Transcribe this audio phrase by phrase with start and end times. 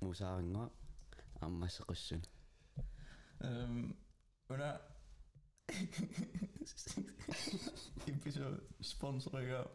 [0.00, 0.70] musaaringoa
[1.40, 2.22] аммассеқуссун.
[3.44, 3.90] Øhm,
[4.48, 4.78] under
[8.06, 9.66] episode sponsorer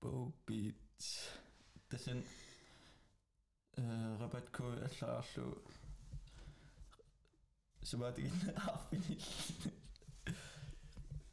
[0.00, 1.30] BowBeats.
[1.88, 2.10] Tässä
[3.78, 5.64] äh, rabatkode allаарlu
[7.82, 9.18] subaatikin arpini.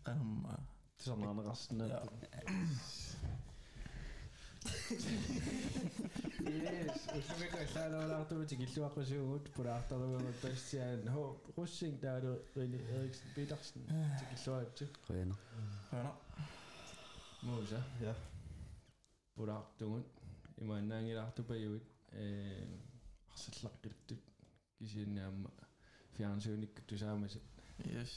[0.09, 0.45] Um,
[0.97, 1.99] Sådan resten af ja.
[6.46, 11.24] Yes, usumiko saanoolaartumu tikilluaqqusugut pulaartorugut tassiaan ho
[11.56, 13.82] russing taalu Rine Eriksen Petersen
[14.20, 15.34] tikilluaratsu Røner.
[15.90, 16.14] Hørner.
[17.42, 18.14] muusa ja.
[19.34, 20.22] Pulaartugut
[20.62, 22.68] imaannaangilaartupajuit ee
[23.32, 24.22] arsallaqqiltut
[24.78, 25.50] kisiinnaamma
[26.16, 27.42] fjernsyunikku tusaamasit
[27.94, 28.14] Yes.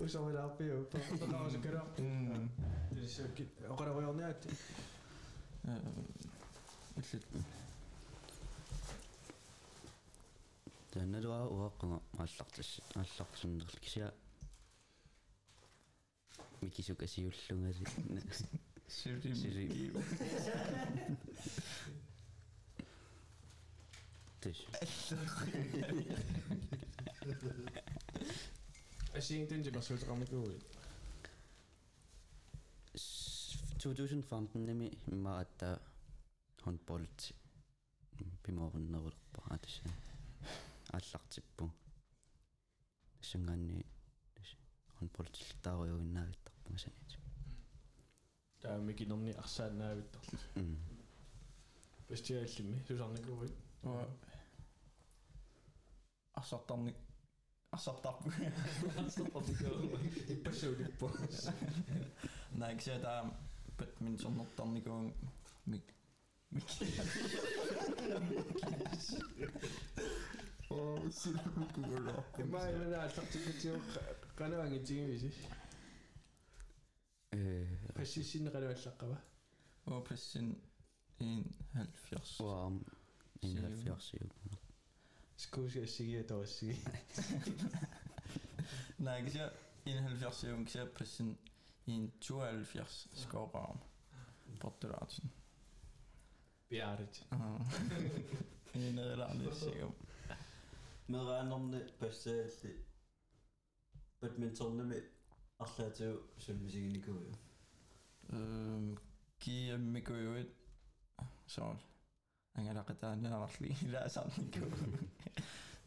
[0.00, 1.86] Usavelaapio pakkaus kerro.
[2.94, 3.22] Siis
[3.68, 4.48] okara voi on näytti.
[6.96, 7.26] Illit.
[10.90, 14.12] Tänneluaa uaqqanga аллартис аллартсуннерл кися
[16.64, 17.84] микисукасиуллунгаси
[18.88, 19.64] сири сири
[24.40, 25.44] тэш аллаа
[29.18, 30.64] Asington qiqarsuutaqarmikuuit
[33.84, 35.68] 2015 nimi imma atta
[36.64, 37.20] handballit
[38.42, 39.92] pimorunnerulerpa atassan
[40.98, 41.64] аллартиппу
[43.30, 43.78] сунгаанни
[44.98, 47.10] handballtiltaarujuginnaavittarpuma sanit
[48.62, 50.38] таамикинерни арсаанаавиттарлу
[52.08, 53.54] пестиааллимми сусарникууит
[56.40, 56.96] арсартарник
[57.76, 58.22] Saptap.
[59.08, 59.46] Saptap
[60.26, 61.50] de persoonlijke post.
[62.50, 63.24] Nee, ik zei daar,
[63.76, 65.12] met mijn zon op dan gewoon.
[70.68, 72.46] Oh, super cool.
[72.48, 73.80] Maar inderdaad, dat is ik eh,
[74.34, 75.32] Kan er wel een ding weet je.
[77.92, 79.22] Precies in de reden uitslakken.
[79.84, 80.62] Oh, precies in
[81.72, 82.20] half jaar.
[83.38, 84.32] In half jaar, ik.
[85.36, 86.74] 스쿠시아시기에 더시
[88.98, 89.50] Nej, jeg kan sige,
[89.86, 91.38] en 70 jeg kan på sin
[91.86, 93.78] en 72 skorbarm.
[94.60, 95.32] Bortdørelsen.
[96.68, 97.26] Bjerdet.
[98.74, 99.90] En eller anden sikker.
[101.06, 102.50] Med randomne bedste
[104.20, 105.02] badmintonne med
[105.60, 107.22] Atletio, som musikken i går.
[108.28, 108.96] Øhm,
[109.40, 110.44] giver mig går jo.
[111.46, 111.78] Sådan.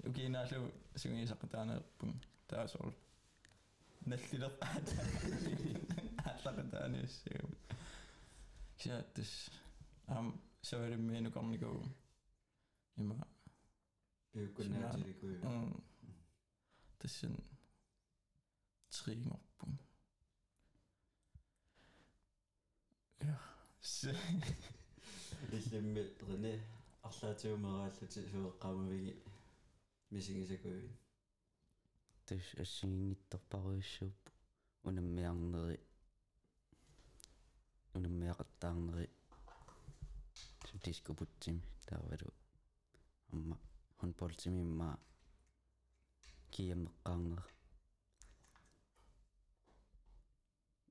[0.09, 0.61] Okay, nalu
[0.97, 2.13] sungi saqataana pum.
[2.49, 2.91] Taasol.
[4.07, 4.59] Nallilert
[6.27, 7.53] aalaqataani ssagum.
[8.81, 9.33] Kiattis.
[10.09, 10.27] Am
[10.69, 11.71] savarimmiinu qarniku.
[13.01, 13.17] Ima.
[14.33, 15.73] piukkunnaatиликуйу Mm.
[16.99, 17.35] Tassan.
[18.95, 19.73] Triingorpum.
[23.25, 23.37] Ja.
[25.37, 25.37] Se.
[25.53, 26.55] иллимми рини
[27.03, 29.13] арлаатиумерааллати суеққамавиги
[30.13, 30.89] мисигисакуи
[32.27, 34.19] тэш ассигингитторпаруиссууп
[34.89, 35.79] унаммиарнери
[37.97, 39.09] унаммиақаттаарнери
[40.85, 42.33] дископутсими таавалу
[43.33, 43.57] амма
[44.01, 44.91] håndboldtimi имма
[46.55, 47.43] кияммеққаарнер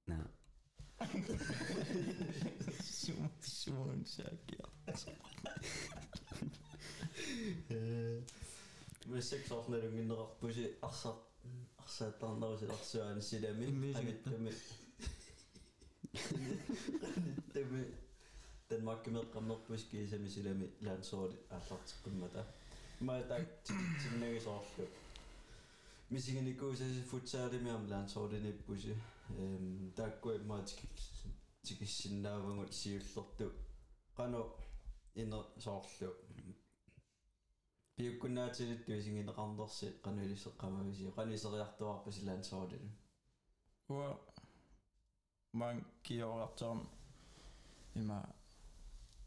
[0.10, 0.18] на
[3.41, 4.67] Simon Sjergier.
[9.07, 11.17] Müzik sorunları minrak bu şey aksat
[11.79, 13.93] aksatan da mesela aksiyonu silemi.
[13.93, 14.53] Hangittemi.
[17.01, 17.85] Hangittemi.
[18.71, 22.47] Danmark med kamnak bu şey silemi silemi lansor aksat kılmada.
[23.01, 23.47] Mä tak
[24.03, 24.89] sinne sorunlu.
[26.11, 28.95] Musiikin ikuisesti futsaari me on lansor ne bu şey.
[29.97, 31.16] Takkoi matskiksi
[31.66, 33.48] тикиссиннаавангут сиуллерту
[34.18, 34.42] qanu
[35.22, 36.10] iner sooрлу
[37.96, 42.90] пиуккунаатилитту исигинеқарнерси qanulисеққамависи qanисериартуарпаси лаансоорилу
[43.94, 44.10] уа
[45.60, 45.76] ман
[46.06, 46.80] киорартарм
[48.02, 48.20] има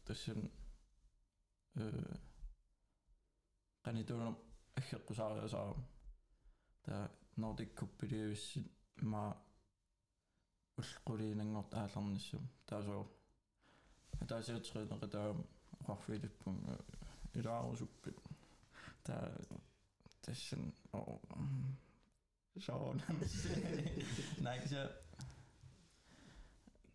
[0.05, 0.41] тасsun
[1.75, 1.85] э
[3.85, 4.35] qanituunum
[4.77, 5.81] аггеққусаариасаарам
[6.85, 8.67] та Nordic Cup-илиуссит
[9.01, 9.23] ма
[10.79, 13.03] уллқулиинангорт ааларниссум таасоо
[14.29, 15.37] таасиутеринеқатаам
[15.81, 16.57] оқарфилиппун
[17.33, 18.17] илаарусуппит
[19.03, 19.15] та
[20.23, 21.19] тасsun о
[22.65, 23.01] шаон
[24.39, 24.81] найкса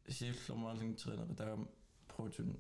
[0.09, 1.69] сиуллермаалингтеринеқатаам
[2.09, 2.51] протун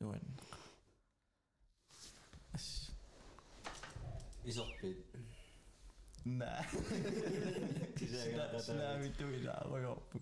[0.00, 0.36] nu er den.
[4.44, 5.04] Ist auch Bild.
[6.24, 6.64] Nein.
[8.58, 10.14] Schnell mit du in der Augen ab.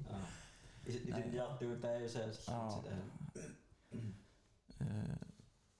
[0.87, 2.57] Niin jatkuu täysin sitä.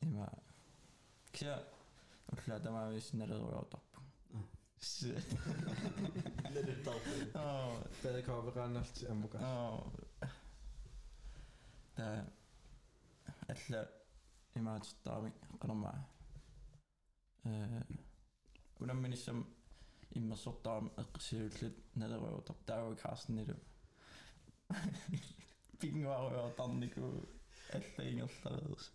[0.03, 0.27] En mä...
[1.39, 1.65] Kyllä,
[2.45, 4.01] kyllä tämä olisi näitä tulee tappu.
[4.79, 5.23] Se.
[6.55, 7.11] Näitä tappu.
[8.03, 9.93] Tätä kaupan rannasta sen mukaan.
[11.95, 12.27] Tää
[13.52, 13.90] алла
[14.56, 15.32] имаатертаами
[15.62, 16.00] qanarmaa.
[17.46, 17.82] Э
[18.80, 19.40] унамминиссам
[20.12, 23.56] иммерсортаам эққсиуллут налеруутар таава каарснилу.
[25.80, 27.28] Пингуаруутарнику
[27.74, 28.92] алла ингерлареерс.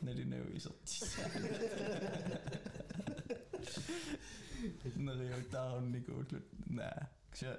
[0.00, 1.16] налинау исертис.
[4.96, 7.10] Нериутаарникууллут наа.
[7.32, 7.58] кся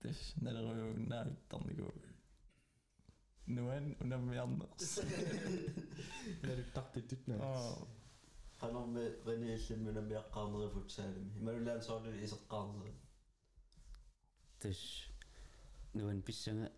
[0.00, 0.34] Тэс
[3.47, 4.67] Noël, on a merde.
[6.43, 7.75] لا الطاقة تتنا.
[8.61, 12.93] قالوا غني يسمي لهم بها قانزة فوتسالم ما لا نصور لي يسق قانزة.
[14.59, 15.09] تش
[15.95, 16.71] نوان بيسنا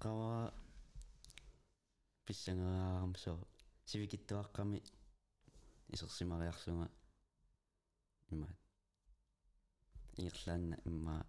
[0.00, 0.50] قوا
[2.26, 3.38] بيسنا غامسو
[3.86, 4.82] سيفي كتوا قامي
[5.92, 6.88] يسق سيما غيخسوما
[8.32, 8.48] إما
[10.18, 11.24] يغسلان إما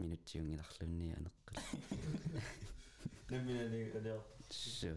[0.00, 1.62] من التيوني دخلوني أنقل
[3.28, 4.24] Nu ben ik niet gedeeld.
[4.48, 4.96] Zo.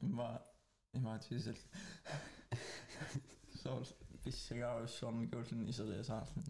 [0.00, 0.42] Maar,
[0.96, 1.66] iemand is het.
[3.62, 4.82] Zo, het.
[4.82, 6.44] och sån gulden i sig safen.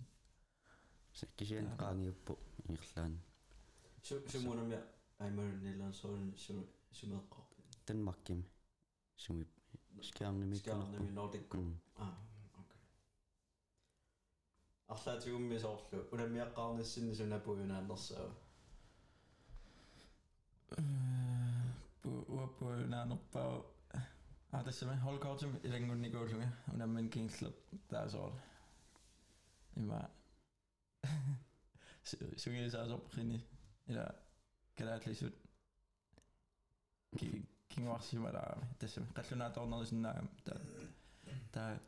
[1.13, 2.39] Säkert sen kan ju på
[4.03, 4.83] Zo, Så så mår de jag
[5.63, 7.55] Nederland så så så med kop.
[7.85, 8.45] Den makim.
[9.17, 9.47] Så vi
[10.03, 10.65] skärmde mig niet.
[10.65, 11.43] Skärmde mig Nordic.
[11.95, 12.09] Ah,
[12.55, 12.81] okej.
[14.87, 15.79] Alla tog mig så.
[16.11, 18.33] Och den meer kan sinne så när på ju zo.
[22.61, 23.65] Bonaanopau.
[24.65, 28.41] Tässä holkautum, etenkin niin kuin on nämmen kiinnostunut tässä olla.
[29.77, 30.09] Niin mä...
[32.37, 33.47] Sykin saa soprini.
[33.89, 34.07] Ja
[34.75, 35.49] kerätlisyyt.
[37.69, 38.67] Kingvarsimme täällä.
[38.79, 40.31] Tässä katsoin näitä tonnallisin näin.
[41.53, 41.81] Tää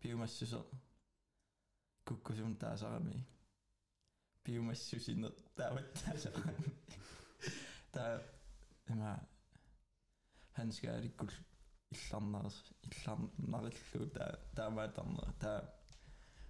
[0.00, 0.66] piumassus on
[2.08, 3.26] kukkusun tää saami.
[4.44, 6.74] Piumassusin on tää on tää saami.
[7.92, 8.20] Tää
[8.93, 9.19] пиумассусинер таават таасарами та има
[10.55, 11.29] ханскааликкул
[11.91, 15.73] илларнерс илларнариллу та таамаатарнера та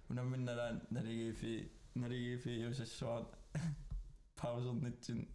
[0.08, 3.28] унамминналаан налигифи налигифи юсассуат
[4.36, 5.28] паузернитсин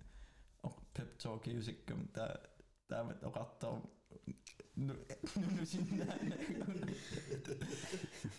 [0.64, 2.25] ок пеп ток юсиккам та
[2.88, 3.82] таамат оқартар
[4.75, 6.36] нунусиннаана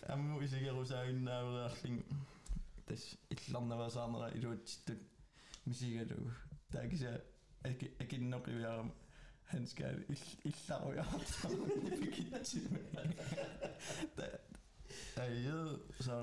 [0.08, 2.04] амму исигерусаагиннаавериарлин
[2.86, 5.00] тас илларнавасаарнера илуутситтут
[5.64, 6.30] мисигалугу
[6.70, 7.24] таакиса
[7.65, 8.85] agenda-beliau
[9.51, 12.53] hensgair i llaw i ardal yn y gyntaf.
[14.17, 14.29] Da,
[15.15, 16.15] da yw, so,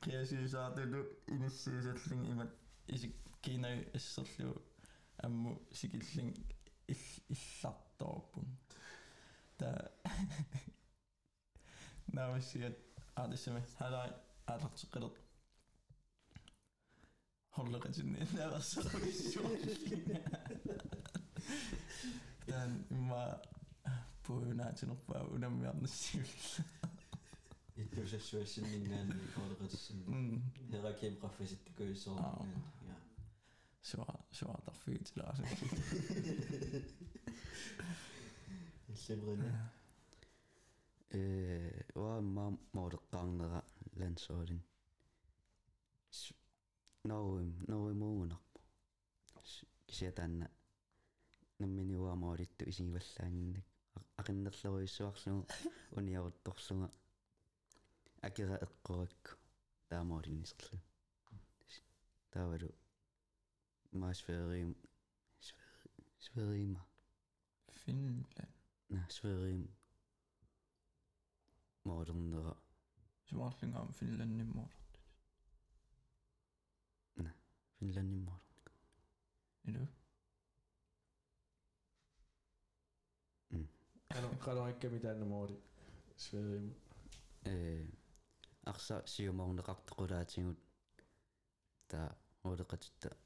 [0.00, 2.48] Kaya si sa ato do inisi sa tling imat
[2.88, 3.12] isi
[3.44, 4.56] kinay isalyo
[5.24, 6.32] amu sikitling
[6.88, 8.48] illatopun.
[9.60, 9.76] Da
[12.16, 12.80] Nawr si at
[13.16, 13.60] adysimi.
[13.78, 14.10] Halai,
[14.48, 15.20] adatsu gydat
[17.60, 19.00] kontrol recindiğinde rastladım.
[22.90, 23.38] mä
[24.26, 24.98] puhuin sinut
[25.30, 26.24] uuden jännäsillä.
[27.76, 29.94] Itse asiassa syössä niin näin, niin kohdassa.
[30.72, 32.48] Herra kemkaffi sitten kyllä se on.
[33.82, 35.66] Sua, sua tarvii sillä asiassa.
[38.94, 39.54] Semmoinen.
[41.14, 43.62] Öö, vaan mä muodot kangara
[43.96, 44.69] lensoidin.
[47.04, 48.60] Norwim, Norwimuunarpu.
[49.86, 50.46] Kisiataanna
[51.58, 53.66] nammini uamaulittu isigivallaanginnak
[54.20, 55.42] aqinnerleruissuarsugu
[55.98, 56.88] uniaruttorsuga
[58.28, 59.32] akira eqqorakku
[59.90, 60.78] таамаулиннисерлу
[62.32, 62.70] таавалу
[64.02, 64.70] маасфеерим
[66.24, 66.82] сферима
[67.80, 68.50] финлан
[68.88, 69.64] на сферим
[71.84, 72.54] моорнера
[73.28, 74.79] сумарлингаам финланниммор
[77.80, 78.72] Финландын морг.
[79.64, 79.88] Юу?
[83.50, 83.68] Мм.
[84.08, 85.56] Кано кано эккеми таанна моори.
[86.16, 86.74] Свеэм.
[87.44, 87.88] Э
[88.64, 90.58] арса сиумаунеқартеқулаатингут
[91.88, 93.16] та олеқатта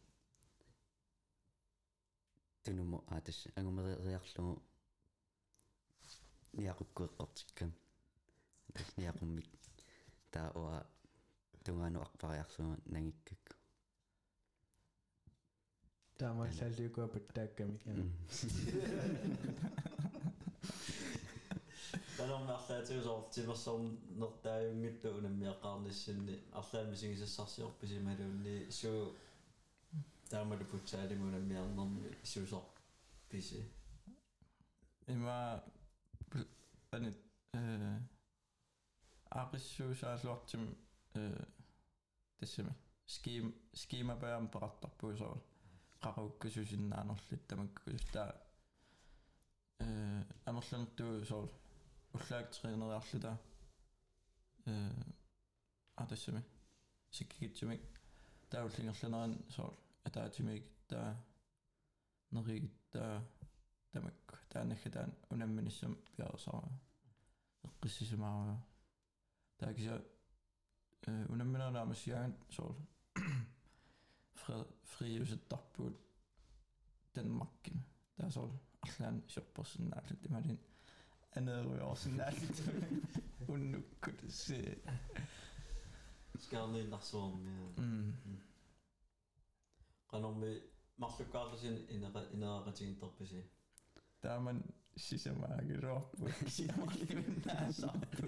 [2.62, 4.62] тинумо атас агумериарлугу
[6.52, 7.73] ниақуккуэққортиккам
[8.73, 9.50] тас ниақуммик
[10.30, 10.87] таа уа
[11.64, 13.63] тунгаануарпариарсума нагиккакку
[16.13, 17.79] нагиккак таамааллааллиукуа паттаакками
[22.17, 29.15] Таnommaarlaatiусоор тимерсорн нертааюнгитту унаммиаққарниссинни арлаами сигисассарсиорписималуунни суу
[30.29, 32.63] таамалу путсаалиму унаммиарнэрми сусор
[33.29, 33.63] писи
[35.07, 35.63] Ima
[36.91, 37.17] anit
[37.53, 38.00] э
[39.41, 40.63] aqissuusaalluartim
[41.15, 41.45] э
[42.39, 42.74] тассами
[43.05, 45.38] ским скима баам парартарпуусоо
[46.03, 48.31] qaruukkususиннаанорлит тамаккус таа
[49.79, 51.43] э амерланертуу соо
[52.13, 53.31] уллаактеринериарлута
[54.65, 54.71] э
[55.95, 56.41] а тассами
[57.12, 57.81] сиккигитсумик
[58.50, 59.69] тауллингерланеран соо
[60.07, 61.09] атаатимик таа
[62.31, 63.24] неригит таа
[63.91, 66.63] тамакку таанахатаан унамминиссам пиарсаа
[67.67, 68.57] эққиссисимаараа
[69.59, 69.95] таакиса
[71.07, 72.75] э унамминернаамассиаан соор
[74.84, 76.04] friusettarpuut
[77.16, 77.80] Danmarkkim
[78.16, 80.60] tässä on Atlan shoppos näytit tämärin
[81.36, 82.62] anerujous näytit
[83.48, 84.78] unnukkut se
[86.38, 88.12] Skandinasomia mm
[90.14, 90.62] qanomi
[90.96, 93.50] marlukkaarlusin inera ineraqatigin torpisi
[94.20, 94.64] taaman
[94.96, 98.26] sisamaagi rooppu sisamaqlimin taasarpu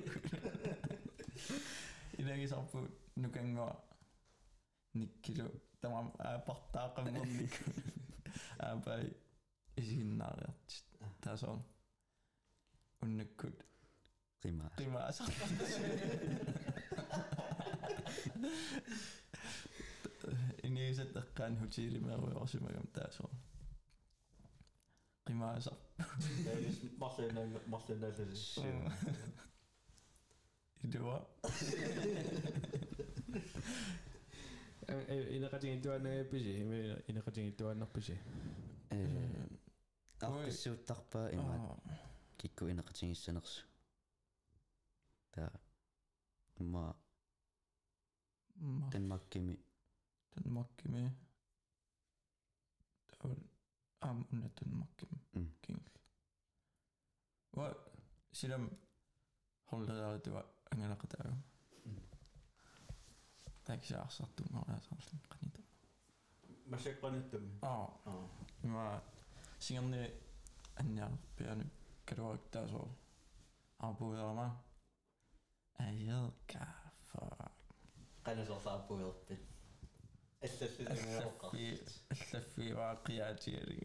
[2.18, 3.86] inagi sarpu nukangua
[4.99, 5.50] Nikilo.
[5.81, 7.75] Tamam apahtaa kaman Nikilo.
[8.62, 9.11] Äpäi.
[9.76, 10.85] Isin narjat.
[11.21, 11.65] Täs on.
[13.03, 13.67] On nykyt.
[14.45, 14.71] Rimaa.
[14.79, 15.49] Rimaa saattaa.
[20.71, 23.31] Niin se takkaan hutsi rimaa voi osima, kun täs on.
[25.26, 26.07] Rimaa saattaa.
[26.47, 26.99] Ei siis
[27.67, 28.61] masennäisesti.
[30.85, 31.31] Idua.
[35.37, 36.52] Ina ka tingin tuan de pisi.
[37.09, 38.16] Ina ka tingin tuan na pisi.
[40.23, 41.55] Arkisuuttarpa ima
[42.38, 43.62] kikku ina ka tingissanersu.
[45.33, 45.50] Ta
[46.73, 46.95] ma
[48.93, 49.55] Danmarkkimi.
[50.37, 51.02] Danmarkkimi.
[53.07, 53.37] Ta on
[54.00, 55.19] am unna Danmarkkimi.
[55.62, 55.83] King.
[57.57, 57.66] Wa
[58.33, 58.71] sinam
[59.73, 61.37] holladaartua angalaqataagu
[63.66, 65.26] textjaars dat doen oder sonst nicht.
[66.64, 67.58] Man ser bara niet dem?
[67.61, 68.00] Ja.
[68.04, 68.28] ja.
[68.61, 69.00] Men
[69.58, 70.11] sen när
[70.96, 71.66] jag började
[72.04, 72.88] gråta så
[73.76, 74.50] avbryter mig.
[76.06, 76.30] Jag
[77.06, 77.49] för...
[78.23, 79.35] Kan du så avbryta?
[81.52, 81.78] Nee,
[82.75, 83.78] واقعة تيري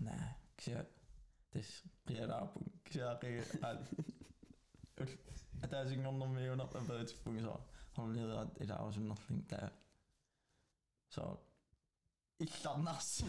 [0.00, 0.86] نعم كشا
[1.52, 2.18] تش Ik
[2.84, 3.18] كشا
[3.62, 3.78] al.
[5.62, 7.46] Ada senyum memang nak berarti fungsi.
[7.92, 9.70] Kalau lihat ada awak sunnah ting dah.
[11.08, 11.38] So
[12.40, 13.24] iktar nasi.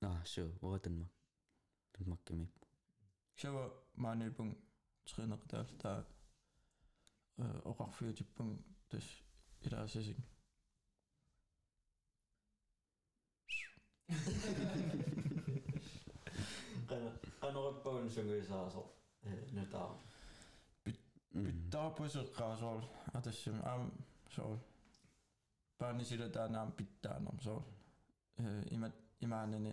[0.00, 0.78] Na heb bhá
[2.06, 2.46] mak mé.
[3.36, 3.48] Se
[3.94, 4.52] maanpung
[5.04, 5.38] trinner
[5.82, 6.04] daar
[7.64, 8.52] orfiúpung
[8.88, 9.08] dus
[9.64, 10.22] i sising.
[17.40, 18.88] Qanort pawn sunguisaasor
[19.56, 19.90] nutaa.
[21.32, 22.84] Pittaapusuqqaasuarl
[23.16, 23.84] atassum aam
[24.34, 24.56] sool.
[25.78, 27.62] Paani sila taanaam pittaanorm sool.
[28.74, 29.72] Imat imaanani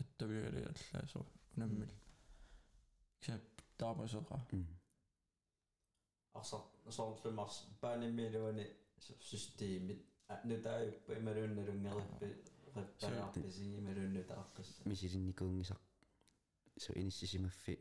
[0.00, 1.26] että vielä että så
[1.56, 1.88] nemmel
[3.20, 3.40] se
[3.78, 4.66] taapasora mm
[6.34, 8.66] арсар соорлумарс пааниммилуани
[9.30, 10.00] системит
[10.44, 12.28] нутааюппа ималуунналунгериппи
[12.76, 15.82] реппалаарписи ималууннутааққасса мисилинникуунгисақ
[16.82, 17.74] су иниссисимаффи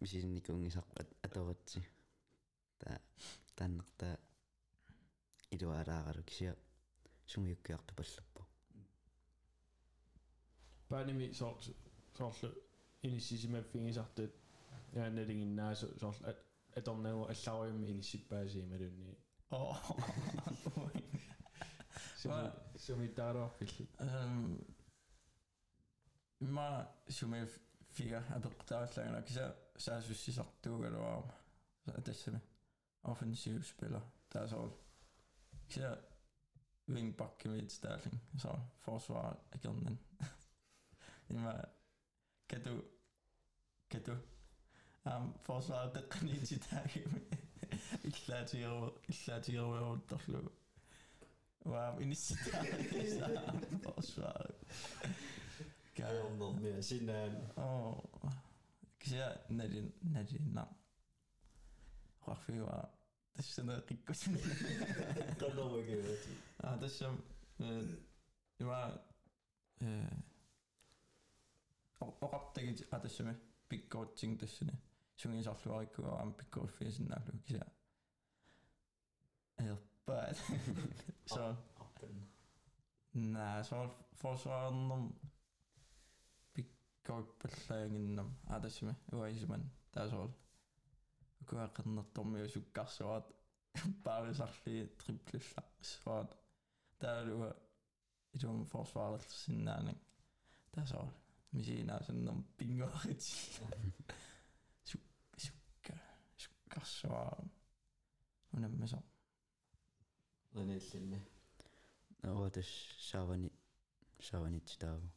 [0.00, 0.86] мисилинникуунгисақ
[1.26, 1.80] аторатси
[2.80, 2.90] та
[3.56, 4.14] тааннартаа
[5.54, 6.56] илуалааралу кися
[7.26, 8.40] сунгиуккиарту паллаппо
[10.88, 11.72] Paanimi soorlu
[12.18, 12.48] soorlu
[13.06, 14.32] inissisimaffingisartut
[14.94, 16.14] яаналигиннаа соорл
[16.76, 19.16] аторнагу алларуйумми иниссиппаасиималунни
[19.50, 19.76] åh
[22.22, 22.44] суми
[22.84, 23.84] суми таарорфилли
[26.56, 26.68] ma
[27.16, 27.40] sume
[27.96, 29.44] fia apeqtaarlagana kisa
[29.84, 31.34] saasussisartuugaluarma
[32.06, 32.40] tassami
[33.10, 34.70] offensiv spiller der er så
[35.69, 35.97] kisa
[36.89, 38.19] wingback med Sterling.
[38.37, 39.99] Så forsvar igen
[41.29, 41.61] Ima
[42.49, 42.83] kan du?
[43.89, 44.17] Kan du?
[45.05, 47.03] Um, forsvaret teqniititaagi
[48.03, 50.51] illaatigeru illaatigeru uttarlu
[51.65, 52.63] waa inissitaa
[53.83, 54.55] forsvaret?
[55.95, 58.31] Kajonnermia sinään Åh,
[63.43, 64.37] ksia nari nari na.
[64.37, 65.07] Rafiwa.
[65.07, 65.39] Tässä on rikkus.
[65.39, 67.23] qanermagiuati Ah, tässä on
[68.59, 68.99] Ima
[72.01, 73.33] Oqartagit atassami
[73.69, 74.71] pikkootting tassani.
[75.15, 77.65] Sungin sarluarikkua am pikkooffiisinnalu kisia.
[79.57, 80.37] Erpaat.
[81.25, 82.27] Så arpan
[83.33, 85.13] Nej, så forsvarernum
[86.53, 90.27] pikkoippallaanginnam aatassimi uaisiman taasol
[91.49, 93.25] kueqernertormiu sukkarsuat
[94.03, 96.37] paarisarlii triplullarqissuat
[97.01, 97.49] taalua
[98.35, 99.99] ilum forsvaarlersinnaanak
[100.75, 101.11] tasaol
[101.51, 103.35] misiinaasannerm pingoaritsi
[104.89, 105.05] suk
[105.45, 105.93] sukka
[106.43, 107.31] sukkarsuaa
[108.57, 109.03] unammasor
[110.55, 111.21] Rinillinni.
[112.27, 112.69] Ootas
[113.09, 113.51] saavani
[114.21, 115.07] saavanit taavo.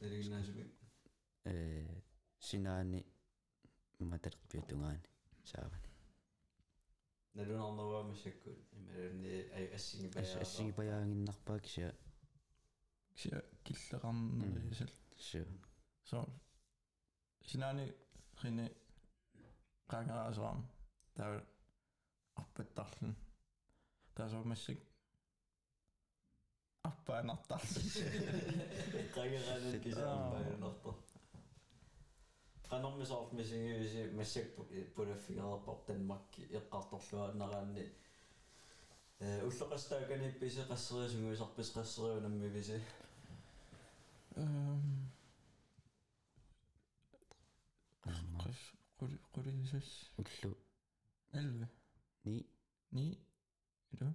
[0.00, 0.64] Eriginäisyyvi.
[2.38, 3.00] Sinaani
[4.00, 5.02] иматертпиутунгаани
[5.44, 5.88] саавани
[7.34, 11.94] налунарнава мисаккут ималунни ай ассинги паяа ассинги паяангиннарпаа кися
[13.14, 15.44] кися киллеқарнерисал су
[16.04, 16.18] со
[17.48, 17.86] синани
[18.40, 18.66] хине
[19.90, 20.60] qaageraasvaam
[21.16, 21.32] taa
[22.40, 23.14] arpattarlun
[24.16, 24.78] taasoomassik
[26.88, 27.86] арпаанартарлун
[29.16, 30.96] qaageraasut kisaampaanartar
[32.69, 34.61] qangeranat kisaampaajunerta qanermisoorf misingivisi massakpu
[34.95, 37.85] pulaffigererpor tanmakki eqqartorluaaneraanni
[39.25, 42.77] э уллоқастааганиипписи qasseriasunguisarpis qasseriunammivisi
[44.43, 44.85] ehm
[48.41, 48.61] qis
[48.99, 49.89] quli qulisas
[50.21, 50.51] уллу
[51.33, 51.67] 11
[52.25, 52.37] ни
[52.91, 53.17] 9
[53.93, 54.09] ilu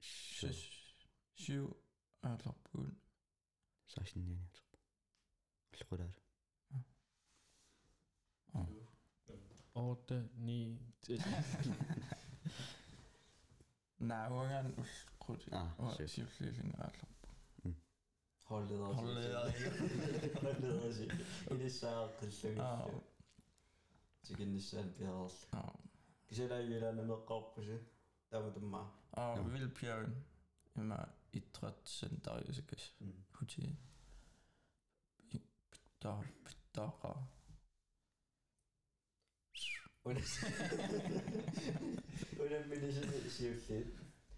[0.00, 0.50] су
[1.46, 1.74] 7
[2.28, 2.92] aallarpuun
[3.92, 4.78] саашиннианиутерпа
[5.72, 6.17] уллукулаала
[9.79, 10.79] 8 9
[13.99, 15.49] Nej, uangan ullqut.
[15.51, 16.09] Ah, Og sødt.
[16.11, 17.05] siullillingaalla.
[18.43, 18.85] Holdleder.
[18.99, 20.39] Holdleder, ikke?
[20.41, 21.11] Holdleder sig.
[21.51, 22.59] I det sær qillung.
[22.59, 22.89] Ah.
[24.23, 25.31] Tikinnissan piarall.
[25.53, 25.69] Ah.
[26.27, 27.77] Kisela yulana meqqarpusi.
[28.31, 28.83] Tamutumma.
[29.11, 30.15] Og vilpjørn.
[30.75, 30.97] Ima
[31.33, 32.95] idræt centeriusikas.
[33.31, 33.75] Huti.
[35.71, 37.23] Pittar, pittara.
[40.05, 40.19] Una
[42.69, 43.87] minisen siullit.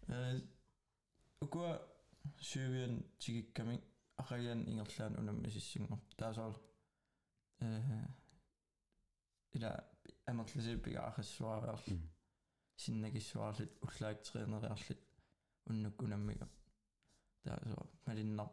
[0.10, 0.40] Э
[1.42, 1.72] ukua
[2.38, 3.76] syyvien tikikkami
[4.22, 6.54] aqayan ingerlaan unammisissingor taasor
[9.56, 9.72] ila
[10.28, 12.02] amerlasipigaarrissuariarlu Mm.
[12.84, 15.02] sinnakissuarlit ullaaktriineriarlit
[15.70, 16.48] unnukkunammiga
[17.44, 18.50] taasor malinnar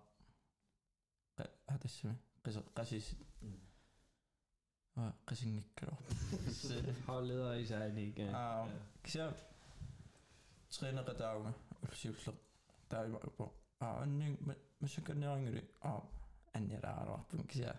[4.97, 8.35] hatassami qisa qasis og qisingikkalor Holdleder i sig ikke.
[8.35, 8.69] Ah,
[9.03, 9.33] kisa
[10.69, 12.35] trænerdauge ulsiulleq
[12.89, 13.45] taaimarupo
[13.79, 14.35] ah anning
[14.79, 16.01] masakannerianguli ah
[16.53, 17.73] annialaararpun kisa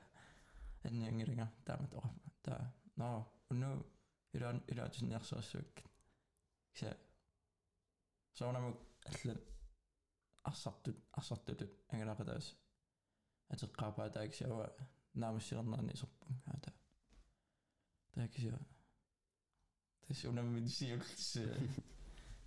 [0.84, 2.08] anniangiliga taamat ora
[2.42, 2.54] ta
[2.96, 3.70] no unnu
[4.34, 5.74] ilan ilaatinersersuak
[6.74, 6.90] kisa
[8.34, 8.76] soonamuk
[9.10, 9.38] allan
[10.44, 11.72] арсартут арсартутут
[18.13, 18.59] dus ja.
[19.99, 21.37] Het is zo naar mijn cirkels.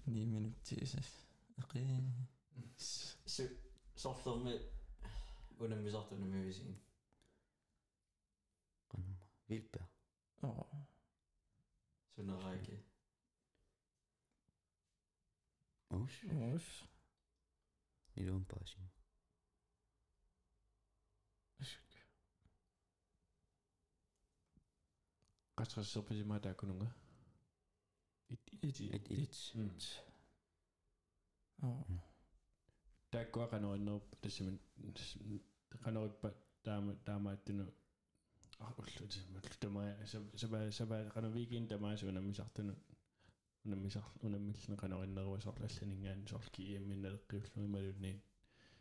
[0.04, 1.26] Niet meer op Jezus.
[1.62, 2.02] Oké.
[3.24, 3.46] Zo,
[4.42, 4.62] met.
[5.56, 5.82] Hoe naar
[6.18, 6.82] de muur zien.
[8.86, 9.88] Een.
[10.40, 10.74] Oh.
[12.14, 12.82] Zo naar Rijke.
[15.86, 16.06] oh oh
[18.12, 18.76] Niet pas.
[25.62, 26.90] konsentrasi pertama ada aku nunggu.
[28.34, 29.34] It it it it.
[29.54, 29.70] Hmm.
[31.62, 31.86] Oh.
[33.14, 34.58] Takku akan ono desimen
[35.78, 36.10] kan ono
[36.66, 37.70] dama dama tino.
[38.58, 39.14] Ah, ullut
[39.62, 39.86] dama
[40.34, 42.74] sabay sabay kan weekend dama sabay namin sa tino.
[43.62, 48.18] Namin sa namin sa kan ono naro sa lasin ngan sa kiyemin na kiflo maludin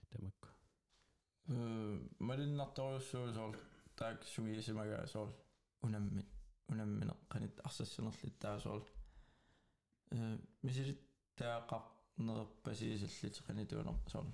[0.10, 0.50] dama ko.
[2.18, 3.46] Malin natawso sa
[3.94, 5.30] tak sumiyesimagaso
[5.86, 8.83] unammin унаммине qanit арсассанерлит таасоор
[10.11, 11.01] э мисилит
[11.39, 14.27] таақарнерпасиисаллит qanituuner соор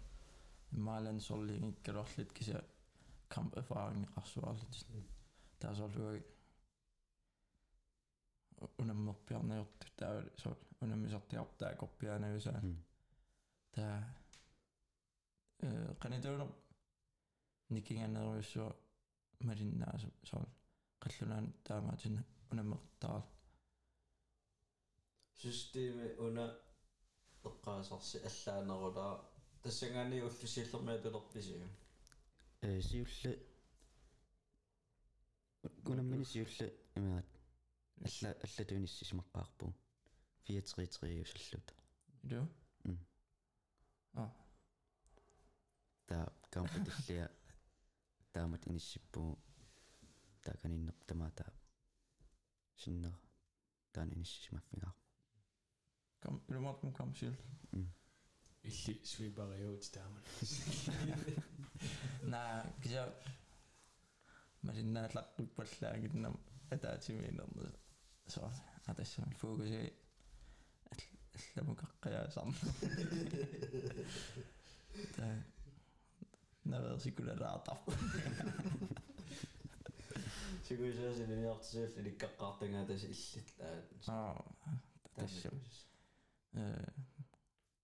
[0.79, 2.57] имаалан сорлингиккалорлит кися
[3.29, 4.07] камп erfaring
[5.61, 6.23] таасоорлуги
[8.83, 12.77] унаммерпиарнаёрту таа соор унаммисартиартаа корпианависаа Mm.
[13.75, 13.99] таа
[15.67, 16.51] э qanituuner
[17.75, 18.71] никинганеруйуссуа
[19.47, 20.49] малиннаасу соор
[21.04, 23.22] qallunaani taamaatina unamertaar
[25.42, 26.46] systeemi una
[27.50, 29.14] eqqaasarsi allaanerulaa
[29.64, 31.68] тассангаани уллусииллэрмиа пилерписиу
[32.68, 33.34] э сиулла
[35.88, 37.26] гунаммини сиулла имаат.
[38.06, 39.74] Алла алла туниссис маққаарпу
[40.48, 41.74] 433 юсаллут
[42.24, 42.48] илу
[42.84, 43.00] м
[44.14, 44.26] а.
[46.08, 47.32] Та компетиллиа
[48.34, 49.40] таамат иниссиппу
[50.47, 51.45] тааканиннер тамаата
[52.77, 53.15] синнер
[53.93, 54.95] таан иниссисимаффигаа
[56.21, 57.35] кам илумаатум кам сил
[58.63, 60.23] илли свипариут тааман
[62.23, 62.41] на
[62.83, 63.05] кися
[64.63, 66.35] малиннаалларпаллаагиннам
[66.71, 67.73] атаатимиинернэ
[68.27, 68.53] со
[68.87, 69.93] атассам фокуси
[71.57, 72.55] алламукаққиаасарна
[75.17, 75.27] та
[76.65, 77.79] наверсикулалаартар
[80.67, 83.75] Сигуисаасилиниартисиулли ликкаққартангаа тас иллитлаа.
[84.09, 84.45] аа
[85.17, 85.57] тассам
[86.55, 86.63] э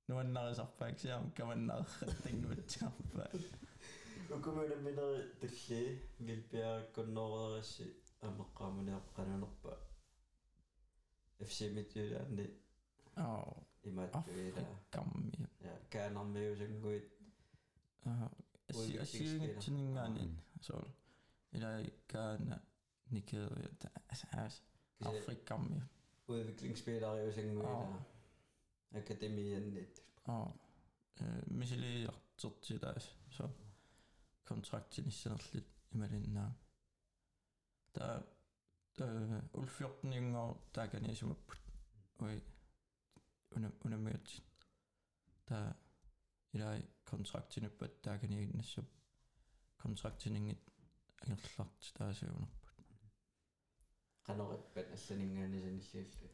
[0.08, 3.30] нуаннарисарпааксиам каманнаарраттангнуатсаарпаа
[4.34, 5.80] Ukkumuna mineri tulli
[6.26, 7.84] vilpiarikkunnoorerassi
[8.26, 9.72] амеққаамунеэққанунерпа
[11.48, 12.46] FC-midtjyllanni
[13.24, 13.44] аа
[13.88, 14.62] имааттуила
[14.94, 17.06] камми ja kaanarmiusangguit
[18.10, 18.28] аа
[23.13, 23.67] Nigeria,
[24.09, 24.27] altså,
[25.05, 25.81] Afrikami.
[26.27, 28.03] Udviklingsspillere i Singapore.
[28.91, 29.99] Akademien net.
[30.27, 30.45] Ja.
[31.47, 33.15] Misili jartorti taas.
[33.29, 33.49] So
[34.43, 36.53] kontraktinisserlit imalinnaa.
[37.93, 38.21] Tää
[39.53, 41.57] ulfjortningo taakani sumapput.
[42.21, 42.41] Oi
[43.55, 44.43] una una miet.
[45.45, 45.75] Tää
[46.53, 48.85] ilai kontraktinuppat taakani innassup.
[49.77, 50.63] Kontraktinin
[51.21, 52.62] agerlart taasuunaq
[54.26, 56.28] qanorippat алланингааnisanissiullu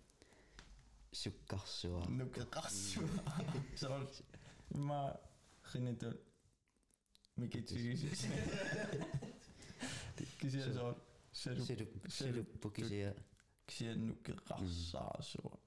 [1.23, 3.35] sukkarsua нукеқарсуа
[3.83, 4.05] соор
[4.75, 5.01] има
[5.71, 6.11] хиниту
[7.37, 8.27] микитсигис
[10.41, 10.95] кися соор
[11.33, 13.11] селу selup seluppu kisia
[13.67, 15.59] кisia нукеқарсаасуа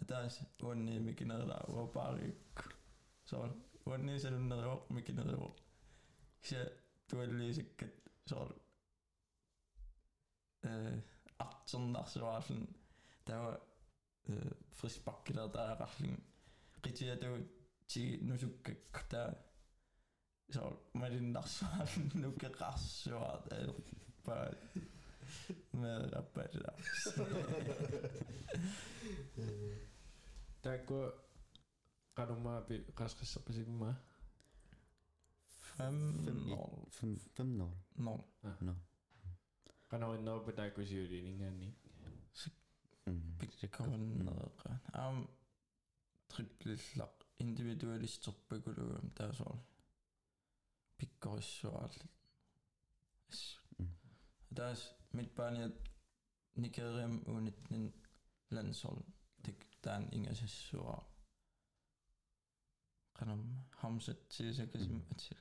[0.00, 2.56] атаас уанни микинерла уапаариук
[3.30, 3.50] соор
[3.86, 5.56] уанни селуннериоқ микинериоқ
[6.42, 6.60] кися
[7.08, 7.94] туаллиисаккат
[8.30, 8.50] соор
[10.68, 11.00] э
[11.43, 12.07] hardt sånn der.
[12.09, 12.65] Så var sånn
[13.27, 13.59] Det var
[14.29, 15.51] uh, frisk bakke der.
[15.51, 16.15] Det er virkelig
[16.83, 18.49] Riktig, det var ikke noe som
[19.11, 19.35] det,
[20.51, 23.71] Så med den der så er det noe rass og det er
[24.25, 24.53] bare
[25.71, 26.75] Med rappet der.
[30.63, 31.07] Der går
[32.19, 33.93] ret meget rask rappet ikke med.
[35.79, 36.89] 5-0.
[36.89, 37.67] 5-0.
[37.95, 38.23] 0.
[38.61, 38.75] 0.
[39.93, 41.69] Panoorin daw po tayo ko si Uri, nga ni.
[43.37, 44.73] Pwede ka ko na ka.
[44.97, 45.21] Am,
[46.25, 49.53] triklillak, individualisterpaguluam taasol.
[50.97, 51.93] Pikkorissuarl.
[54.57, 55.77] Taas, mit panjat,
[56.57, 57.93] nikeriam unitnin
[58.49, 58.97] lansol,
[59.45, 61.05] tik taan ingasissuar.
[63.13, 63.45] Kanam,
[63.77, 65.37] hamset siisakasim atil.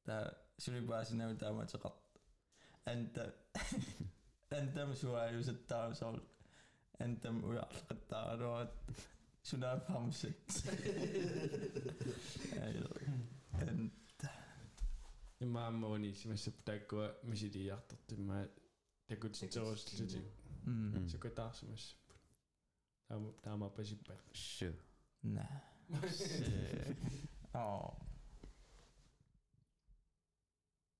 [0.00, 0.32] Tää,
[0.64, 2.06] sylipaasin näytää maitsaqat.
[2.86, 3.32] Entä,
[4.52, 6.20] انت مش واعي وش تعمل
[7.00, 8.68] انت ويعرف التعارض
[9.42, 10.32] شنو افهم شيء
[13.62, 14.30] انت
[15.40, 18.48] ما موني مش بتاكو مش دي يخطط ما
[19.08, 20.22] تاكو تشوش تجي
[21.06, 21.96] شكو تعرف مش
[23.08, 24.70] تعمل تعمل بجيبك شو
[25.22, 25.60] نعم
[27.54, 27.98] اه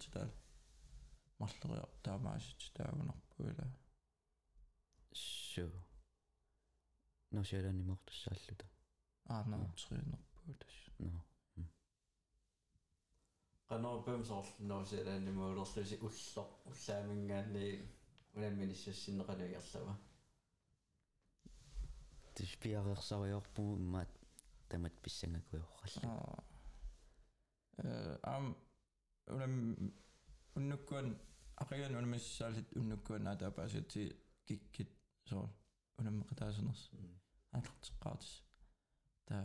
[0.00, 0.28] til der
[1.38, 3.66] маллериа таамаасит таагунарпуила
[5.12, 5.80] sure
[7.32, 8.66] no sherani mortussaalluta
[9.34, 10.76] аана тринерпуутас
[11.14, 11.20] no
[13.68, 17.66] qanорпамсоорлунерусилаанимуулерлуси улло уллаамингаанни
[18.36, 19.94] унамминиссассиннеқалуиарлава
[22.40, 24.10] tispiarersariorpumu immaat
[24.68, 26.42] tamat pissangakuiorrallu аа
[27.84, 28.46] э ам
[29.34, 29.54] унам
[30.58, 31.08] уннуккуан
[31.62, 34.02] ақиан унамиссаалит уннуккуан аатаапаасити
[34.46, 34.90] киккит
[35.30, 35.44] соо
[35.98, 36.82] унаммеқатаасернерс
[37.54, 38.32] аалертеққаатис
[39.28, 39.36] та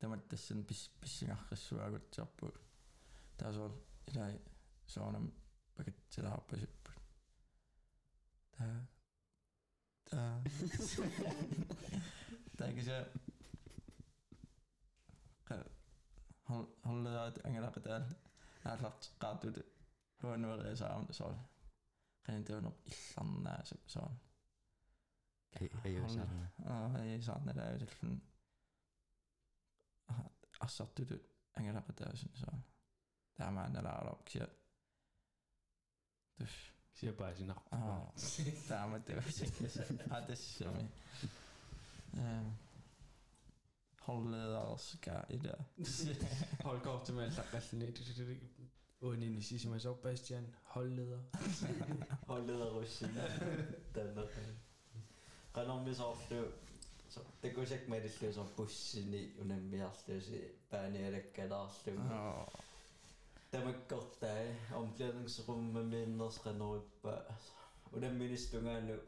[0.00, 2.46] тамат тассан пис писсингаррассуагутсиарпу
[3.38, 3.72] таасоор
[4.08, 4.34] илай
[4.86, 5.26] соонам
[5.76, 6.96] пакатсилаарпасиппут
[10.15, 10.41] Ah.
[12.59, 13.05] Dankeschön.
[16.43, 16.77] Hallo,
[17.43, 18.03] Angela Bedell.
[18.63, 19.53] Hän lapsi kaatui
[20.23, 21.35] luonnolle saa, mutta se oli.
[22.21, 24.19] Hän ei ole illan nää, se on.
[25.61, 27.01] Ei, ei ole saanut.
[27.03, 28.21] Ei saanut täysin.
[30.59, 32.63] Assat tyty Angela Bedell, se on.
[33.35, 34.47] Tämä on näillä aloksia.
[36.37, 38.13] Tush siirpäisin nappaa.
[38.67, 40.01] Tämä mä tyysin.
[40.09, 40.89] Adessa me.
[44.07, 45.63] Holledarska idea.
[46.63, 48.39] Hold godt til mig, der er sådan
[49.01, 51.19] Uden en i sidste mig så, Bastian, holdleder.
[52.31, 53.21] holdleder Rusina.
[53.95, 54.29] Danmark.
[55.57, 56.43] Renom vi så ofte,
[57.09, 60.41] så det kunne sikkert med det slå som bussen i, og nemlig at slå sig,
[60.69, 61.93] bare nede, der gælder at slå.
[63.55, 67.53] Tavagotai omklædningsrummet mindres renorbørs.
[67.93, 68.99] Udah minis tungan nu.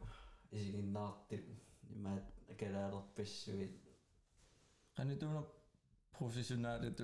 [0.52, 1.62] Isigin natin.
[1.90, 2.22] Mä
[2.58, 3.82] keräällä pessuin.
[4.98, 5.44] Ani tuona
[6.18, 7.02] professionaalit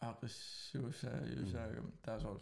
[0.00, 2.40] aggressiivissa ja tasolla.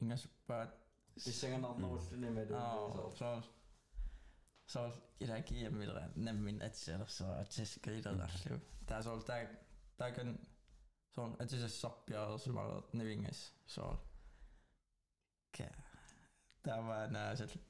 [0.00, 0.70] Inga suppaat.
[1.14, 2.48] Pissäkän on noussut nimen.
[2.48, 3.14] Joo,
[4.66, 8.28] se on jotakin ja millä nämmin at se on etsiä skriitellä.
[8.86, 9.54] Tässä on tää,
[9.96, 10.38] tää kun
[11.16, 11.88] versuutaisussa.
[11.88, 12.32] Ah.
[12.32, 12.38] Oh.
[12.38, 13.34] Så som Champions League.
[16.64, 17.60] det er det er Nej, ikke siger.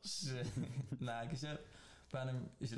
[1.00, 1.58] Der var i sådan
[2.20, 2.72] nogen nogen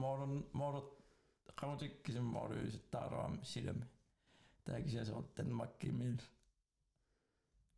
[0.00, 0.90] ma arvan, ma arvan,
[1.60, 3.80] raamatukese ma rööset arvamist hiljem.
[4.64, 6.18] ta rääkis ühesõnaga Denmarki meel.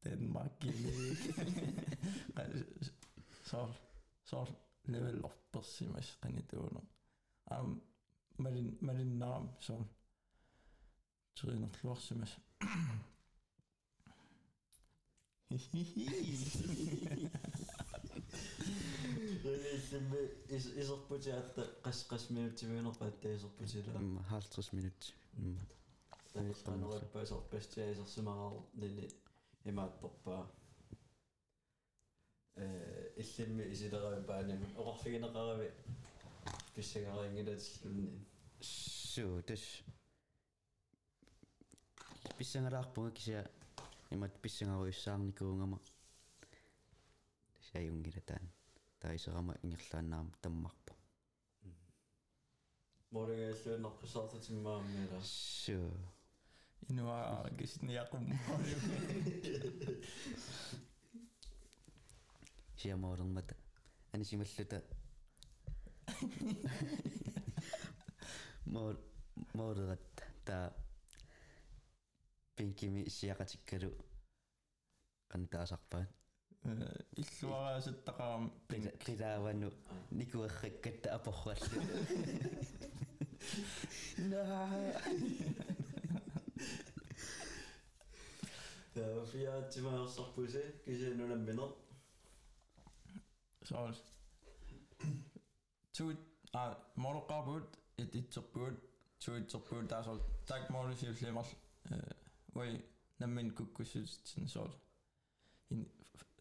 [0.05, 1.11] Denmarki meel.
[3.51, 3.73] saab,
[4.31, 4.51] saab
[4.95, 6.81] level up passimist nii tõuna.
[7.53, 9.85] ma olin, ma olin naam seal.
[11.43, 12.33] sõnad loosimas.
[19.45, 24.01] Яниллимми ис исерпутиатта қасқас минуттиминерпаатта исерпутила.
[24.29, 25.15] Хаалтрис минут.
[26.33, 29.11] Танилтанерпаасерпастиа исерсимаарал нини
[29.65, 30.51] имаатторпаа.
[32.57, 35.73] Э иллимми исилерави паанами оқарфигинеқарави
[36.75, 38.25] писсагарингилатиллунни.
[38.61, 39.61] Суу тас.
[42.39, 43.51] Писсангалаарпуга кися
[44.11, 45.81] имат писсангаруйссаарникуунгама
[47.73, 48.53] сааюнгилатаан
[49.01, 50.95] таисерама ингерлаанаарам таммарпу
[53.11, 55.93] моргааллуунерпусаартатиммааммила суу
[56.89, 58.25] инуа гисниакум
[62.77, 63.57] сиамаолермата
[64.13, 64.83] анисималлута
[68.67, 68.97] мор
[69.55, 70.75] моррат та.
[72.57, 73.91] Пинкими сиакатиккалу
[75.29, 76.22] канитаасарпаат
[89.27, 91.77] fiaatimaersarpusi kisinunamminer.
[93.63, 93.95] Så
[95.93, 96.13] tu
[96.53, 98.75] a morqarbut et itserput
[99.21, 101.45] tu itserput der så tak morlu sivlemmer
[101.93, 101.99] øh
[102.55, 102.85] voi
[103.19, 104.69] nammin kukkussutsin så
[105.71, 106.32] in øh jornal med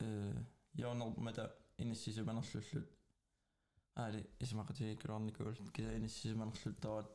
[1.37, 2.89] der inissisimanerlullut
[3.97, 7.11] аали исмақатигиккуларникуул киса иниссисиманерлуттарат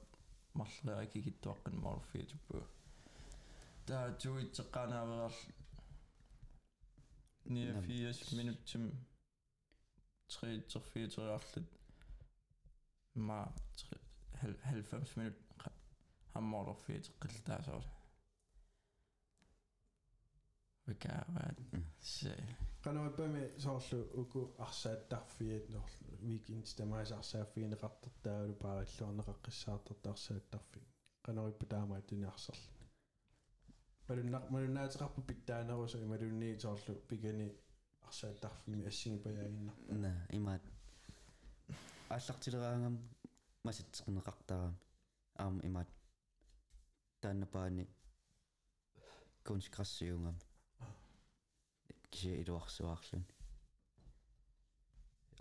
[0.60, 2.64] марлеакигиттуаққан морфиитуппу
[3.86, 5.36] таа туитсеққанааверал
[7.46, 8.84] 89 минуттим
[10.30, 11.70] 3-4 арлут
[13.16, 13.54] ма
[14.42, 15.38] 90 минут
[16.34, 17.86] хаммоорфиитеққилтаасоор
[20.87, 21.59] mikaavaat
[22.15, 22.33] se
[22.85, 25.89] qanoippami soorlu uku arsaattarfiat nor
[26.29, 30.81] weekends tamais arsaaffigineqartartaalu paaralluarneqaqqissaartartaarsaattarfi
[31.27, 32.71] qanoippa taamaat tuniarsarlu
[34.09, 37.49] malunna malunnaatiqarpu pittaanerusa imalunni soorlu pikani
[38.07, 40.63] арсааттарфими ассигипаяагинна на имаат.
[42.09, 42.99] Аллартилераангам
[43.65, 44.75] масатсеқнеқартарам
[45.39, 45.89] аама имаат.
[47.21, 47.89] Тааннапаани
[49.43, 50.37] конскрассиунгам
[52.17, 53.25] киси илуарсуаарлун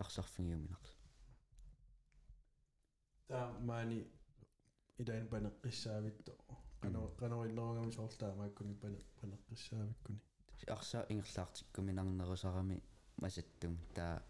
[0.04, 0.88] арсарфингиуминарл
[3.28, 3.98] та мани
[4.98, 6.32] идан панеққиссаавитто
[6.82, 10.20] канао канаоиллерунгами соорлтаа мааккуни пане панеққиссаавиккуни
[10.76, 12.76] арса ингерлаартиккуми нарнерусарами
[13.22, 14.22] масаттум таа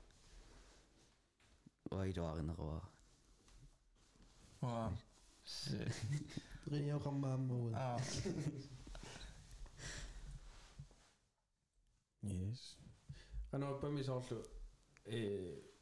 [1.90, 2.80] уайлуаринеруа
[4.62, 4.92] аа
[5.44, 5.78] се
[6.66, 7.98] дринио каммааммуу аа.
[12.26, 12.76] Yes.
[13.52, 14.42] Ano ba mi sollu
[15.04, 15.20] e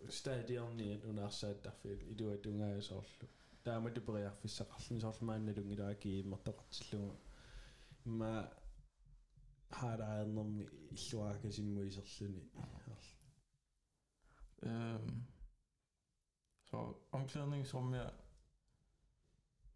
[0.08, 3.28] stadionni un arsad afil i dwi wedi wnga sollu.
[3.64, 7.06] Da ma dwi bwri afis ac allan sollu mae'n nid wngi dag i motorallw.
[8.20, 8.34] Ma
[9.80, 10.58] har aelnom
[10.96, 12.44] illwag ys i mwy sollu ni.
[14.64, 15.26] Um,
[16.64, 18.10] så omklädningsrum jag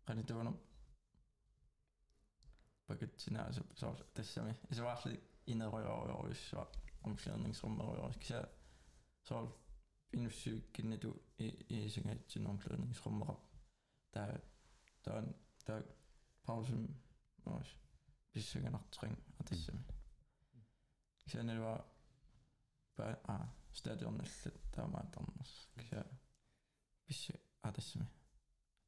[0.04, 0.58] kan inte vara någon.
[2.86, 4.54] Paket sinä se on tässä me.
[4.72, 5.20] Se vahti
[5.68, 5.80] var
[22.99, 23.84] ja, ah og
[24.74, 26.05] der var der skal
[27.07, 27.30] bis
[27.62, 28.03] ah det sim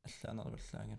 [0.05, 0.99] allana vallaanger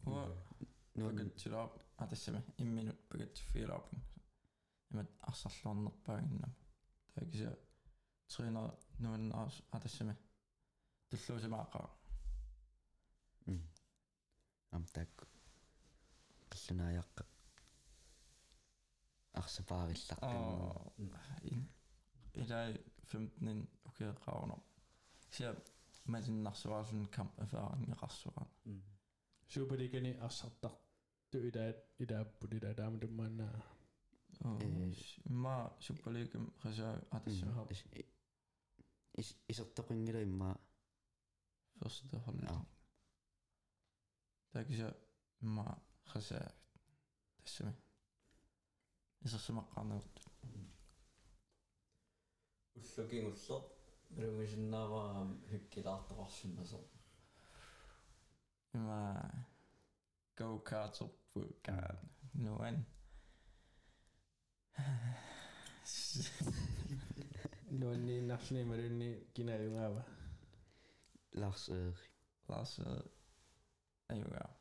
[0.06, 0.24] уа
[0.96, 3.86] нуагатсилаап атассама имминут пакатсиффиилаап
[4.92, 6.54] имат арсарлуарнерпаагиннам
[7.16, 7.50] таакиса
[8.30, 8.72] 300
[9.04, 10.16] нуаннаарс атассама
[11.10, 11.90] туллуусимаақаа
[13.48, 13.60] м
[14.76, 15.12] амтак
[16.50, 17.24] пиллунаяаққа
[19.42, 21.62] арсапаариллаққин
[22.42, 22.72] илай
[23.12, 24.62] 15 Raum om.
[25.30, 25.56] Sier,
[26.06, 28.48] mätin narsuarsun kam erfaring rassuar.
[29.48, 30.78] Super det kan ikke asattar.
[31.34, 33.50] Du i dag i dag på det der der med man.
[35.26, 37.68] Ma super det kan resa at det så.
[39.14, 40.54] Is is at det ingen i ma.
[41.82, 42.42] Første hånd.
[42.42, 42.60] Ja.
[44.54, 44.94] Der kan jeg
[45.40, 46.40] ma resa.
[47.42, 47.72] Det så.
[49.22, 50.02] Is så zo ullor.
[54.16, 56.80] Рогожина ва хуккилаартоқарсимасо.
[58.74, 59.22] Има
[60.38, 61.98] go-kartsorpu kaan
[62.34, 62.86] nuan.
[67.80, 70.04] Nuanni narsni marunni kinarungaava.
[71.36, 72.12] Lars Erik.
[72.50, 73.12] Lars Erik.
[74.10, 74.58] Ajungaa.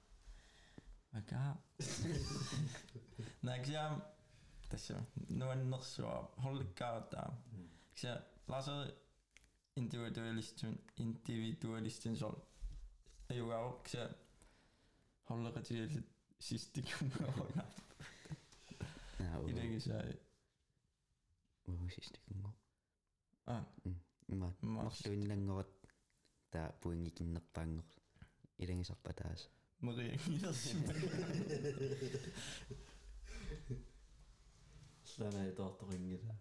[3.43, 4.01] nog zo
[4.69, 5.03] Tässä.
[5.29, 6.35] Nuan norsua.
[6.45, 7.33] Hollikkaa tää.
[8.49, 9.06] Lars lasse
[9.77, 12.37] individualisten, individualisten som
[13.33, 14.07] jõuab see
[15.35, 16.05] olla sellised
[16.39, 17.65] siis digimaailma
[19.43, 20.17] kuidagi see
[21.67, 22.55] või siis digimaailma
[23.57, 23.65] ah.
[24.41, 25.93] ma ma tunnen et
[26.55, 27.99] ta puingi kinni pannud
[28.65, 29.49] idengi saab pädas
[29.81, 30.77] ma tunnen kindlasti
[35.17, 36.35] Lähme tohtoringile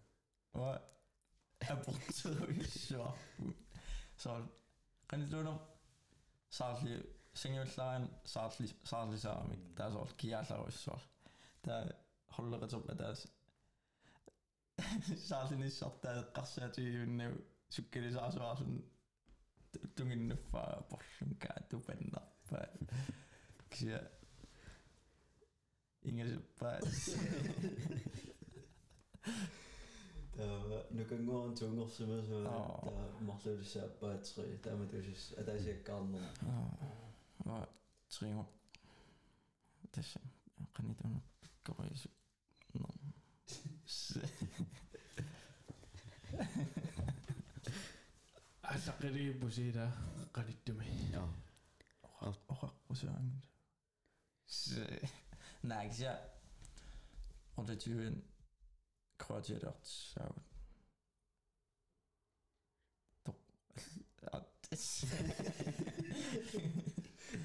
[1.70, 3.20] Erprobungswirtschaft.
[4.18, 4.44] Soll.
[5.12, 5.60] Rennitlunum.
[6.50, 9.58] Saatli singiullain saatli saatli saami.
[9.76, 11.00] Tää sol kialaus sol.
[11.62, 11.86] Tää
[12.38, 13.14] holleret op tää
[15.16, 17.36] saatli ni saattaa kassaa tyyynne
[17.70, 18.92] sukkeli saa saa sun
[19.96, 22.22] tungin for porsun käätu penna.
[23.70, 24.00] Kysyä
[26.06, 26.84] Engelsk päät.
[30.38, 32.52] nukung an tungur sima sima da
[33.26, 36.22] marlu disa ba tri da ma dusis a da kan kanna
[37.46, 37.68] ik
[38.10, 38.46] tri ngo
[39.94, 40.20] dasa
[40.74, 40.92] qani
[41.46, 42.10] ik kora isu
[42.80, 42.88] no
[48.74, 49.86] asaqiriippu ik
[50.36, 50.88] qanittumi
[52.52, 53.48] oqaqqusaangil
[55.70, 56.12] naaksia
[57.56, 58.16] qulatuin
[59.24, 60.36] Croatiadartsaut.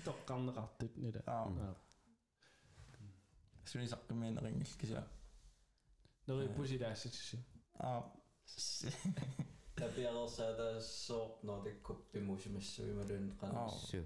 [0.04, 1.22] Tokkan rattit niitä.
[1.26, 1.74] Aa.
[3.66, 5.08] Se oli sakka meidän ringilki siellä.
[6.26, 7.36] No oli pusi tässä siis.
[7.82, 8.16] Aa.
[9.80, 13.96] Läpi alussa ja tässä on noita kuppimuusimissa ymmärryn kanssa.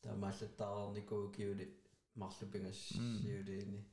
[0.00, 1.82] Tämä mä sitten täällä on niinku kiudi
[2.14, 2.88] mahlipingas
[3.22, 3.86] siudiini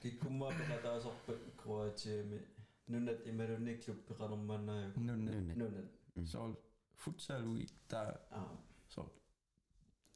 [0.00, 1.32] kikkummaappeqataasuarpa
[1.62, 2.40] Kroatiami
[2.88, 6.26] nunat imalunni klub peqanermannaaju nunat nunat mm.
[6.26, 6.54] så
[6.94, 8.56] futsal ui der ah.
[8.88, 9.04] så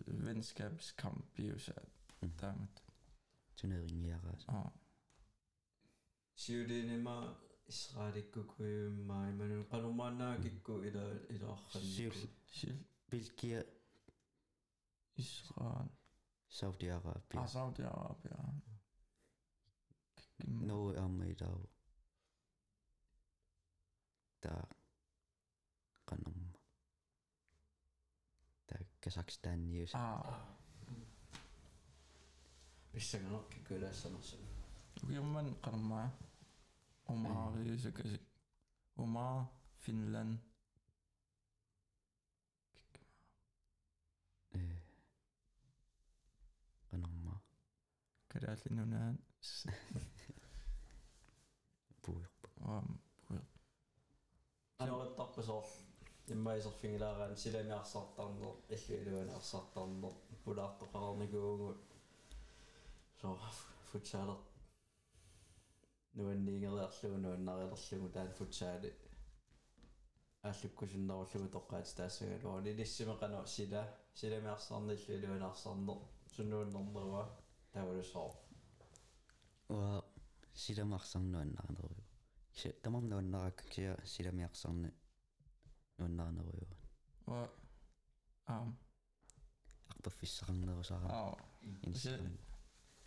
[0.07, 1.81] venskabskamp i USA
[2.41, 2.67] der med
[3.57, 4.07] turnering altså.
[4.07, 4.09] ah.
[4.09, 4.71] i Aras ja
[6.37, 7.35] Sjødinema
[7.67, 12.11] Israelikkukuimma imalun qanermannaakikku ila ilaarranni
[12.53, 12.79] Sjøl
[13.11, 13.63] Belgia
[15.17, 15.89] Israel.
[16.49, 18.74] Saudi-Arabia Ah Saudi-Arabia
[33.50, 34.38] киккулаассанерсу
[35.04, 36.10] okay man kan mig
[37.06, 38.20] Omar så kan jeg
[38.96, 39.46] Omar
[39.78, 40.40] Finland
[44.56, 44.78] Øh.
[46.90, 47.40] Kanum.
[48.30, 48.86] kan det altid nu
[52.04, 52.28] nær Bujur.
[52.62, 53.00] og um
[54.80, 55.66] анериттарпасоор
[56.34, 61.70] иммаисерфигилаарaan силаниарсартарнер иллуилуаниарсартарнер пулаартоқарнигуугу
[63.22, 63.28] со
[63.92, 64.40] футсаалер
[66.18, 68.92] нуанниингериарлугу нуаннарилерлугу таан футсаали
[70.44, 73.84] ааллуккусуннаруллугу тоққаати таассагалуа нилиссимеқано сила
[74.20, 76.00] силамиарсарни иллуилуаниарсарнер
[76.36, 77.24] суннууннэрнеруа
[77.74, 78.32] тавалусоо
[79.70, 80.04] уа
[80.63, 82.03] silamaqsarnuannarineriu
[82.83, 84.91] tamarnaannarakksia silamiaqsarni
[85.99, 86.69] nuannarineriu
[87.31, 87.41] wa
[88.55, 88.69] aam
[89.93, 91.35] arpaffissaqarnerusara aa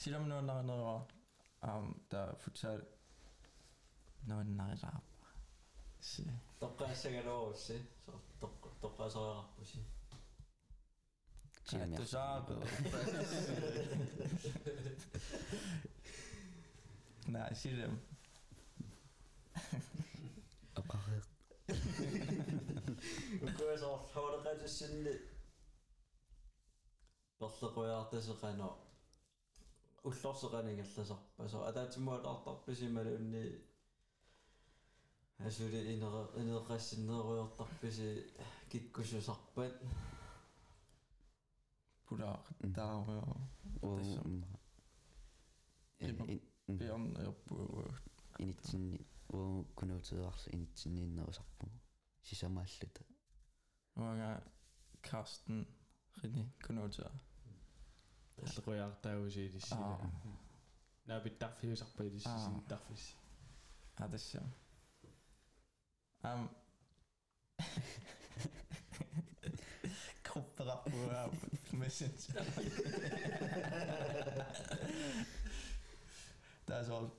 [0.04, 0.96] silamnuannarineriu
[1.72, 2.80] aam ta futsal
[4.28, 5.28] nuannarisaarpa
[6.10, 6.24] si.
[6.62, 9.80] Toqqaassagaluusi so toqqa toqqaasoreaqarpusi
[11.70, 12.56] silamiaqsarnerusara
[17.27, 18.01] со тоққ тоққаасариарпуси тусаапе Nej, силам
[20.75, 21.23] апареэ
[23.47, 25.15] укуасоор хаулекатуссинни
[27.39, 28.69] перлеқуяартасеқано
[30.05, 33.45] уллорсеқанигалласарпасо атаатимуалаартарписималуунни
[35.39, 38.09] асули инере инеқассиннеруйортарписи
[38.71, 39.75] киккусусарпат
[42.07, 42.37] пулаа
[42.75, 43.25] тааруйо
[43.83, 43.99] уу
[46.03, 46.46] Тассам.
[46.68, 47.92] пиарна ерпуу э,
[48.40, 49.00] инитсинни
[49.30, 51.70] уу кунуутеэрс инитсиннииннерусарпу
[52.24, 53.04] сисамааллута
[53.96, 54.44] уага
[55.02, 55.66] карстен
[56.22, 57.12] рини кунуутеа
[58.36, 59.98] таллекуяартаагусиилиссила
[61.06, 63.16] наапиттарфиусарпаилиссисин тарфис
[63.96, 64.44] атасса
[66.22, 66.50] ам.
[70.24, 70.66] Kopper
[71.70, 72.44] på messenger
[76.68, 77.18] tää on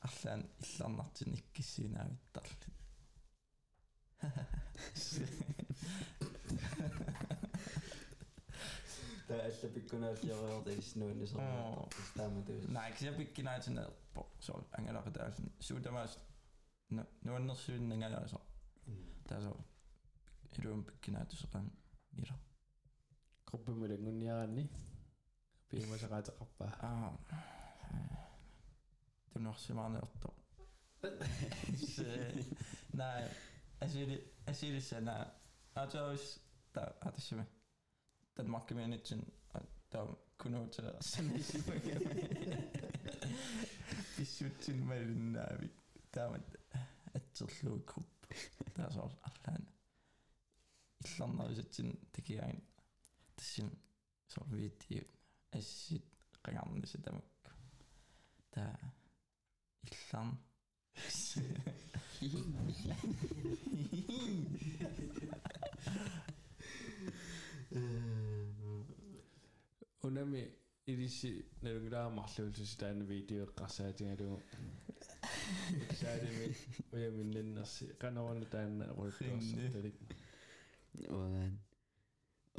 [0.00, 2.68] allan illanartinikki sinavittarlit
[9.28, 12.68] tässä pikkunäyttöjä oltiin sinun, niin se on toppis tämmötyys.
[12.68, 13.86] Näin, se pikkinäytön,
[14.40, 15.52] se on engelaka täysin.
[15.60, 16.18] Suutamais,
[16.90, 18.08] no on synnin ja
[18.86, 18.96] mm.
[19.28, 19.64] Tässä on
[20.56, 21.72] hirveän pikkinäytös on
[22.12, 22.34] mira.
[23.50, 24.70] Koppi muiden kunniaani.
[25.68, 27.18] Piimässä kaita kappaa.
[29.38, 30.34] genoeg maanden op top.
[31.78, 32.44] dus, eh,
[32.86, 33.28] nou,
[33.78, 35.26] en jullie, en jullie zijn, nou,
[35.72, 36.38] als je eens,
[36.70, 37.44] daar hadden ze me.
[38.32, 39.32] Dat maakt me niet een,
[39.88, 42.70] dan kunnen we het als een beetje vergeten.
[44.16, 45.70] Dus we zijn met een navi,
[46.10, 46.58] daar met
[47.12, 48.06] het tot leuk op.
[48.72, 49.68] Daar zoals alleen.
[50.98, 52.68] Island is het een te klein.
[53.34, 53.80] Het is een,
[54.26, 55.06] zoals weet je,
[55.48, 56.02] het is het,
[56.42, 57.52] gaan is het dan ook.
[58.50, 58.96] Daar.
[59.88, 60.38] Иллам.
[70.02, 70.42] Унами
[70.86, 74.42] ириши нэрнграа марлуулсус таана видео иккарсаатингалугу
[76.00, 76.46] саалими
[76.92, 79.96] уяминнэрси канавана таана руйттуарсарталик
[81.16, 81.58] уан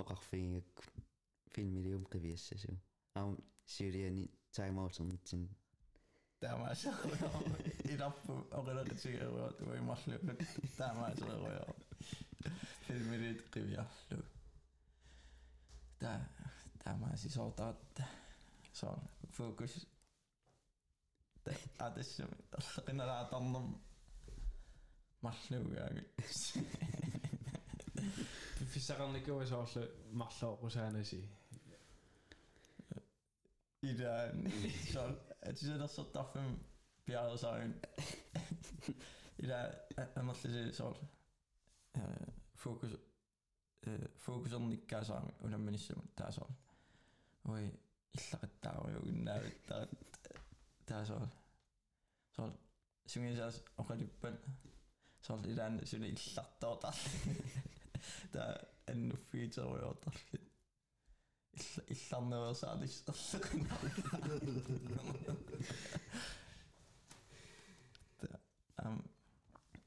[0.01, 0.69] оқарфингак
[1.53, 2.77] фильмилиум қивиассасу
[3.15, 5.49] аам сиулиани тайм аутэрнитсин
[7.92, 10.18] иларпу оқилақитигеруйо туимарлу
[10.76, 11.64] таамаасеруйо
[12.86, 14.24] филмилит қивиарлу
[15.98, 16.28] та
[16.82, 17.76] таамааси соотаат
[18.72, 18.88] со
[19.36, 19.86] фокус
[21.44, 23.64] та адэссами тарлеқиналаатарнер
[25.22, 26.02] марлуугааги
[28.72, 31.28] фиссақарникуасоорлу марлоорусаанаси
[33.84, 34.32] Ida
[34.92, 36.59] så at det der så der fem bjerget så tidak sotafim
[37.05, 37.81] piahdusaarin.
[39.43, 39.55] Ila
[40.15, 40.93] amallisi sool.
[42.57, 42.97] Focus
[44.17, 46.51] focus on ikka saami unamminissa tää sool.
[47.47, 47.73] Oi
[48.17, 49.87] illaqittaa jokin näyttää
[50.85, 51.25] tää sool.
[52.35, 52.51] Sool
[53.07, 54.39] syngin saas oqalippan.
[55.21, 56.93] Sool ilan syni illartoota.
[58.31, 60.13] Tää ennu feature jotar.
[61.87, 63.13] İrlanda ve sadece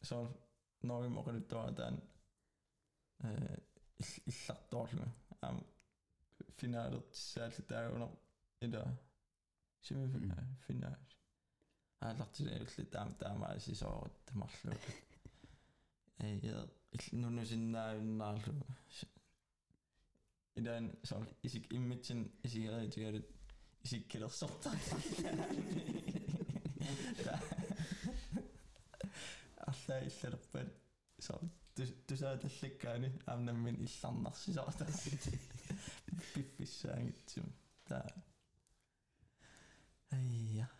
[0.02, 0.34] se on
[0.82, 2.02] Norge mogen nyt tuoda tämän
[4.26, 5.06] illattorne.
[6.52, 8.18] Finaalit säästi täällä on
[8.60, 8.86] idä.
[9.80, 10.08] Se me
[10.66, 11.16] finaalit.
[12.00, 14.68] Hän lähti sen yksi tämän tämän siis on ottamassa.
[16.20, 18.42] Ei, ja nyt sinä näin näin.
[20.54, 23.24] dann sage ich, ich Imagine, ich werde,
[23.82, 24.72] ich Krasota.
[29.56, 30.70] Alla illerpen
[31.22, 31.42] saab,
[32.06, 34.86] ta saad lõkkani, anna mind islannasse saada.
[36.32, 37.48] Pippisse ainult siin,
[37.88, 38.02] ta.
[40.12, 40.72] ei jah.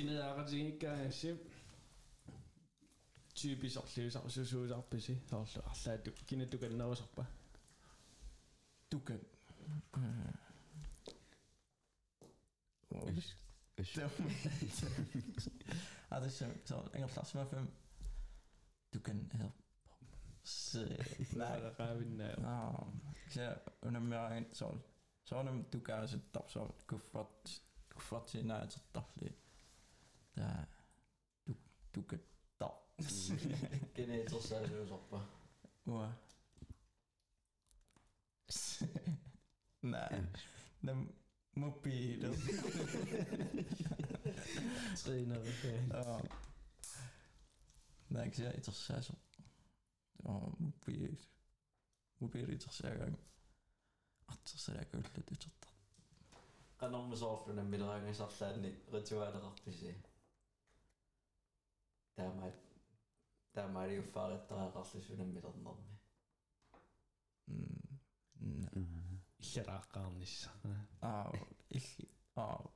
[0.00, 1.36] Ine jagas ikka hästi
[3.41, 7.25] айя инеаратигиккааси тyypisarliusar susuusarpisi соорлу арлаату кинатуканнерусарпа
[8.89, 9.13] тука
[12.91, 13.37] Øs.
[13.77, 13.97] Øs.
[16.09, 17.71] Ah, det er så engelsk med fem.
[18.93, 19.53] Du kan help.
[20.43, 20.79] Så,
[21.35, 21.73] nej.
[21.77, 22.87] qavinna Ah,
[23.29, 24.77] så under mere en så
[25.23, 29.37] så er det du kan så top så kuffert kuffert til nej så dårligt.
[30.35, 30.65] Der
[31.47, 31.55] du
[31.95, 32.19] du kan
[33.92, 35.26] Che ne tosta se lo soppa.
[35.84, 36.08] Uè.
[39.80, 40.22] Nej,
[40.80, 41.08] den
[41.54, 42.34] mobilen.
[45.04, 45.52] Tränare.
[45.88, 46.20] Ja.
[48.06, 49.44] Nee, ik zei als zes oh, op.
[50.12, 51.16] Ja, mobiel.
[52.18, 53.16] Mobiel toch zeggen.
[54.24, 55.68] Att så där gulligt is dat.
[56.78, 60.02] Kan om så för den middagen dat att den ritualer att zien.
[62.16, 62.52] ser.
[63.52, 65.92] Tämä ei ole fäärittävää rasisyyden mitatnamme.
[69.40, 70.50] Illeraaqqaarnissa.
[71.02, 71.32] Aa,
[71.74, 72.10] illi.
[72.36, 72.72] Aa.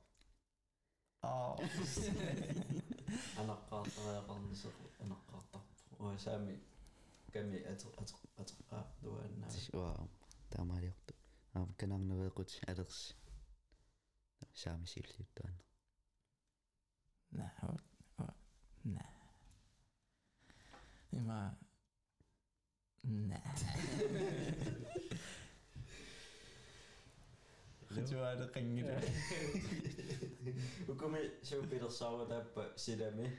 [1.23, 1.57] Aa.
[3.37, 4.69] Anaqqaartariaqarnissa
[5.03, 5.77] anaqqaartarpu.
[5.99, 6.63] Oi Sami
[7.33, 7.85] kami at
[8.37, 9.47] at at duanna.
[9.73, 10.07] Wow.
[10.49, 11.17] Tämä ei ole.
[11.55, 13.15] Am kanang navequt alersi.
[14.53, 15.63] Sami silti tuanna.
[17.31, 17.51] Nah,
[18.83, 19.16] nah.
[21.09, 21.57] immer,
[23.01, 23.41] nein.
[27.87, 28.85] Goed zo uit, det ging niet.
[30.85, 33.37] Hoe kom je zo bij dat zou dat zit er mee?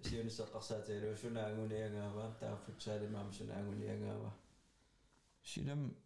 [0.00, 2.98] Zie je dus dat als dat er zo'n aangoen in gaan wat, daar voelt zij
[2.98, 4.32] de mam zo'n aangoen in gaan wat.
[5.40, 5.96] Zie hem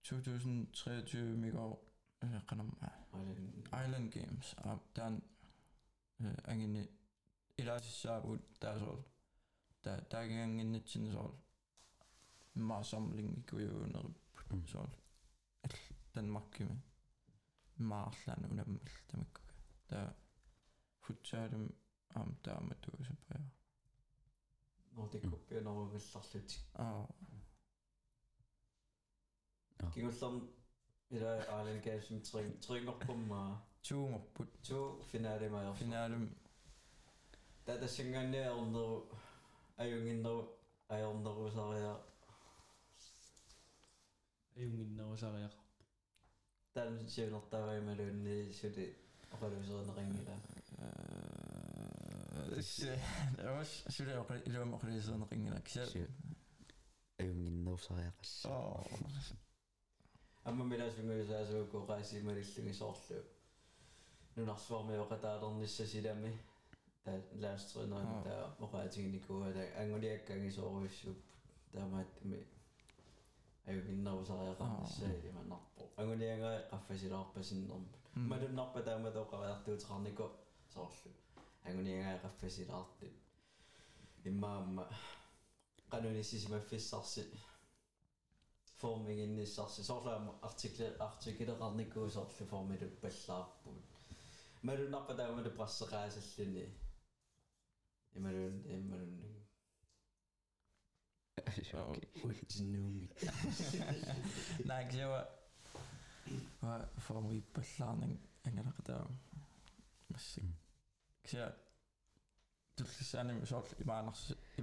[0.00, 1.76] 2023 mega
[3.84, 4.54] Island Games,
[4.92, 5.22] dan
[6.44, 6.88] angene,
[7.56, 9.04] eller så så ud så
[10.11, 11.31] taagangin sinasol
[12.69, 14.07] maasamling ikujuuner
[14.51, 14.65] Mm.
[14.71, 14.87] sol
[16.15, 16.75] Danmarkime
[17.89, 19.53] maarlan unammal tamikkuga
[19.89, 19.99] ta
[21.03, 21.65] futsaalum
[22.19, 23.41] am taamatuusapaa
[24.95, 26.49] нортиккуппианерунгалларлутик
[26.85, 27.05] aa
[29.93, 30.37] кигуллерм
[31.15, 33.49] ила аален каасим трин трингорпуммаа
[33.87, 36.25] tuumorput ту финаалимаер finaalum
[37.65, 39.26] татассангаанниаернеру аюнгиннеру
[39.82, 40.40] ajunginneru
[40.94, 42.00] ajornerusariaq
[44.56, 45.54] ajunginnerusariaq
[46.74, 48.86] taam siulertavaimaluunni suli
[49.34, 50.34] oqaluusereneringila
[53.46, 54.12] Ros suli
[54.48, 55.82] iluam oqaluusereneringila kisa
[57.20, 58.32] ajunginnerusariaqas
[60.48, 63.18] amma milasunguyusaasuukku qaasimalillugi soorlu
[64.36, 66.30] nunarsuarmi oqataalernissa silami
[66.97, 67.11] силами та
[67.41, 68.23] лаастринерин Аа.
[68.23, 71.17] таа оқаатигникуала ангулиаккангисооруиссуп
[71.73, 72.39] таамааттми
[73.65, 80.25] аюгиннерусариақарнissaи иманнарпо ангулиангаа qaffасилаарпасиннерма малуннарпа тааматоқариартуутеқарнику
[80.73, 81.11] соорлу
[81.67, 83.13] ангулиангаа qaffасилаартит
[84.25, 84.85] иммаамма
[85.91, 87.23] qanunissisimaffissarsi
[88.81, 93.77] formingинниссарси соорлаама артикле артикилеқарникуусоорлу формилу паллаарпут
[94.67, 96.65] малуннарпа таамалу прассеқаасаллуни
[98.18, 98.98] Ja, maar dat is maar
[101.74, 103.08] Oh, what you know me.
[104.64, 105.28] nah, ik zei wat...
[106.58, 109.20] Wat voor wie beslaan en engelag gedaan.
[110.06, 110.44] Misschien.
[110.44, 110.58] Mm.
[111.20, 111.54] Ik zei...
[112.74, 113.64] Toen zijn we zo...
[113.76, 113.84] Ik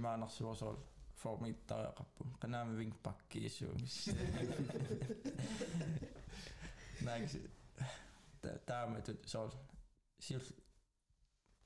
[0.00, 0.88] maak nog zo zo...
[1.12, 2.26] Voor mij daar kapot.
[2.34, 3.72] Ik nam een winkpakje zo.
[7.00, 7.50] Nee, ik zei...
[8.64, 9.52] Daarmee toen zo...
[10.16, 10.40] Ziel...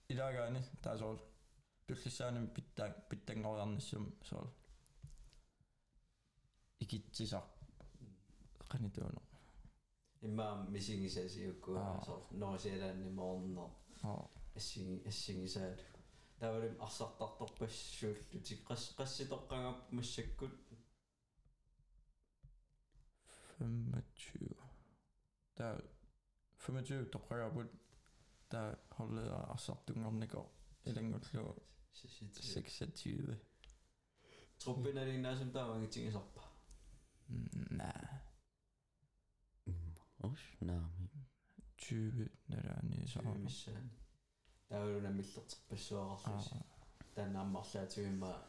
[0.06, 1.30] I dag daar zo...
[1.89, 4.53] Toen ze zijn in pitang pitang al anders zo.
[6.79, 7.39] ikitsisa
[8.71, 9.21] qanituunu
[10.27, 12.03] иммаам мисигисасиуккуа Аа.
[12.05, 13.69] соор ноосиалаанни моорнер
[14.09, 14.23] аа
[14.59, 15.83] ассиги ассигисаалу
[16.39, 20.53] тавалим арсартарторпассууллутик қас қасситоққангап массаккут
[23.59, 24.57] 25
[25.57, 25.75] der
[26.57, 27.69] 25 тоққарапут
[28.51, 28.67] der
[28.97, 30.45] holder ассартунгорникоо
[30.89, 31.55] илангуллу
[31.92, 32.62] 26.
[32.62, 33.46] 26.
[34.64, 36.48] Trumpinariin näysiltä on kiinni soppa.
[37.70, 38.20] Nää.
[40.24, 41.10] Us naami.
[41.88, 43.90] Tyypit näräni saamissaan.
[44.68, 46.54] Täydellinen mittat pessuarassuus.
[47.14, 48.42] Tänne ammarsää tyhmä.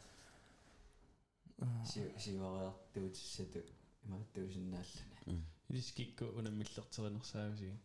[2.17, 3.59] Siivariattuutissetu.
[4.03, 5.43] Mä tuusin nällänä.
[5.73, 7.83] Iskikko on mittat saanersaavisiin.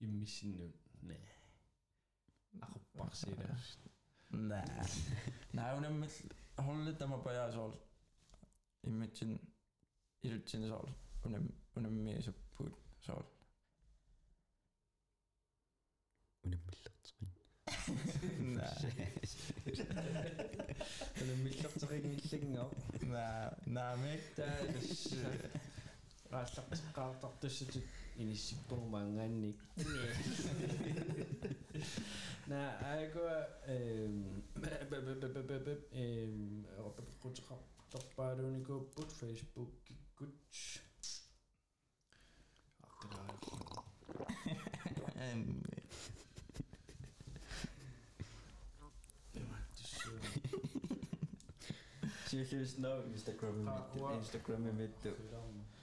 [0.00, 0.72] Immissinnu.
[1.02, 1.33] Nää.
[2.60, 3.56] agoppaksida
[4.32, 4.64] nä
[5.52, 6.22] näunemmis
[6.66, 7.72] hollitamapaja sool
[8.86, 9.40] immatsin
[10.22, 10.86] ilutsin sool
[11.28, 11.42] met
[11.76, 13.22] unemmi sappuut sool
[16.44, 17.30] unemmillertsorin
[21.22, 22.70] unemmillertsorin illingaa
[23.06, 25.14] nä naamik taas
[26.30, 27.84] raallaqtiqqaartartussutit
[28.16, 29.56] inissippurumaangaannik
[32.46, 33.30] Nej, jeg går...
[37.92, 38.66] Der bare du ikke
[38.96, 40.82] på Facebook i Guds.
[43.02, 43.10] Det
[45.16, 45.34] er
[52.34, 55.14] Сүүлээс нөө Instagram мэдээ Instagram мэдээ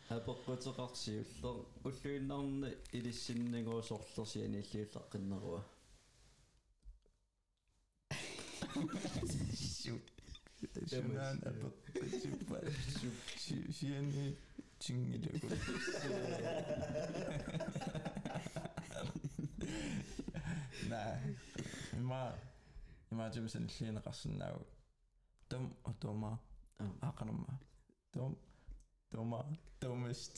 [0.10, 5.62] хаппоққутеқарсиуллер уллуиннарни илиссиннагуусорлерсиани илиуллаққиннеруа
[11.47, 11.69] apa
[12.21, 12.59] Chupa
[13.73, 14.37] Shiani
[14.79, 15.49] Chingilugu
[20.89, 21.37] Nej
[21.97, 22.33] Ima
[23.13, 24.61] Ima jumsen llun qarsinnaau
[25.49, 26.39] Tum utuma
[27.01, 27.59] Aqanumma
[28.13, 28.37] Tum
[29.11, 29.41] Tuma
[29.81, 30.37] Tumist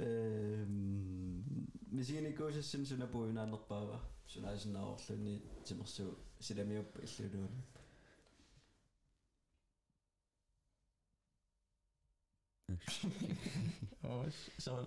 [0.00, 1.44] эм
[1.92, 5.34] мисигиникуусассин сунапуинаанерпаава сунаасинааорлуни
[5.64, 7.62] тимерсуу силамиуппа иллулуун
[14.02, 14.26] Oh
[14.58, 14.86] så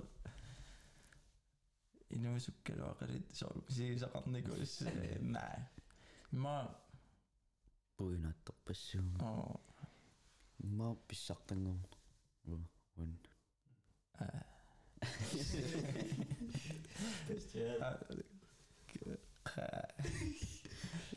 [2.09, 4.83] Inuusukkaluaqalit so siisaqarnikus
[5.21, 5.59] Nej
[6.31, 6.57] Ma
[7.97, 9.21] Puinaattorpassuum.
[9.21, 9.55] Oh
[10.77, 11.79] Maa pissartangum.
[12.47, 13.19] Wan.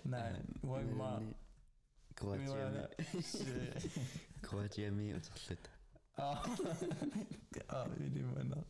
[0.07, 1.33] Nej, وإما
[2.19, 2.89] كرواتيا
[4.45, 5.59] كرواتيا مي وتخلط
[6.19, 6.43] اه
[7.99, 8.63] يليمنا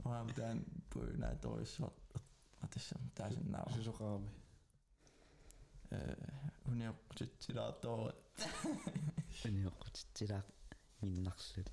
[0.00, 0.58] المهم تاع
[0.94, 1.82] بورنا دويش
[2.62, 4.28] غاتش تاع جنا جوجو قامي
[6.66, 8.12] هنا قلت تلا طول
[9.44, 10.40] هنا قلت تلا
[11.02, 11.68] من نقصد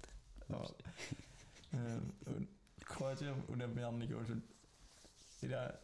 [2.87, 4.41] كرواتيا ونبيعني كوجن
[5.43, 5.79] إلى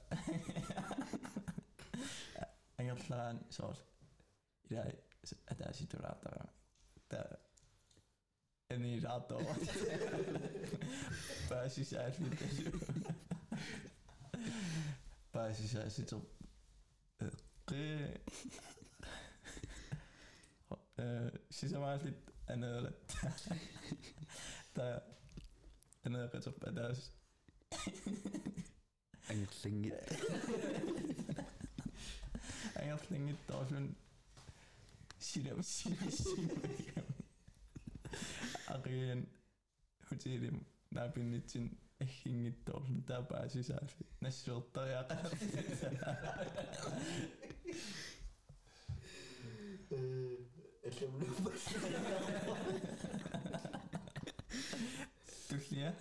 [2.80, 3.84] Engelslaan, zoals
[4.62, 5.04] jij
[5.58, 5.98] daar zit te
[8.68, 9.38] En die rato.
[11.48, 12.42] Precies, hij vindt
[15.30, 16.32] Precies, hij zit op.
[17.62, 18.12] Oké.
[21.50, 22.16] Ze maar dit
[22.46, 22.60] en
[26.02, 27.12] en dan gaat op en dat En.
[32.80, 33.96] Eierlinge Tafeln
[38.68, 39.28] Arjen
[40.10, 45.06] Hoetsilim Nabinitsin Echingi Tafeln Tabaasi Saafi Nashville a
[50.84, 51.64] Ellum Lubas
[55.48, 55.94] Tullia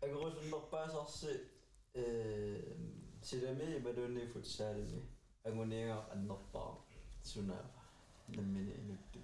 [0.00, 1.46] Ik roos nog pas als ze
[3.24, 5.02] Silami baduni futsalimi.
[5.46, 6.84] Anguninga annorpaa.
[7.22, 7.82] Sunava.
[8.36, 9.18] Nammini iluttu.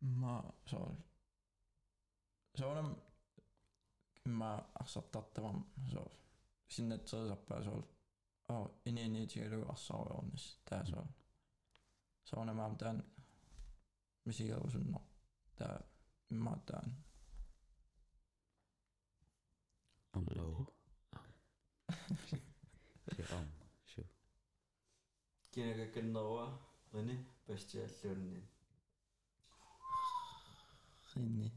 [0.00, 0.94] Mä sool.
[2.58, 3.02] Se on
[4.28, 6.14] mä aksattattavan sool.
[6.68, 7.82] Sinne tsaa sappaa sool.
[8.48, 10.60] Oh, ini ini tiedä assaa onnis.
[10.70, 11.06] Tää sool.
[12.24, 13.04] Se on mä tämän.
[14.24, 15.00] Misikä usunno.
[15.56, 15.80] Tää.
[16.30, 17.09] Mä tämän.
[23.15, 23.47] Se om.
[23.87, 24.01] Shu.
[25.51, 26.47] кинагакканнеруа
[26.93, 28.41] рини пастиаллуунни
[31.15, 31.51] rinni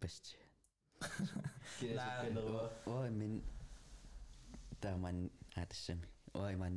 [0.00, 0.24] Best.
[1.80, 3.44] кинагакканнеруа Oi min.
[4.80, 6.06] Tämän äätessämi.
[6.34, 6.76] Oi man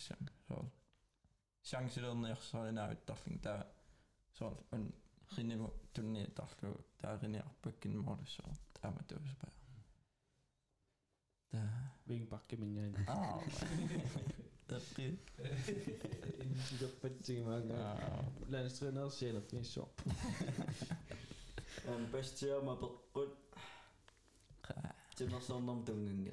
[0.00, 0.80] zang, zoals.
[1.60, 3.66] Zang ze dan echt zo nou, dacht ik daar,
[4.30, 4.94] zoals een
[5.32, 8.42] geen toneel dacht ik daar in de bekken de zo,
[8.80, 9.52] daar met bij.
[11.48, 11.92] Da.
[12.02, 12.96] Wegen Backe bin.
[13.06, 13.42] Ah.
[14.66, 14.94] Dat is.
[16.68, 18.32] Die dat petje maken.
[18.46, 19.92] Lens trainer zijn op niet zo.
[21.86, 23.28] En best chill, maar dat goed.
[25.14, 26.32] Dit was dan dan doen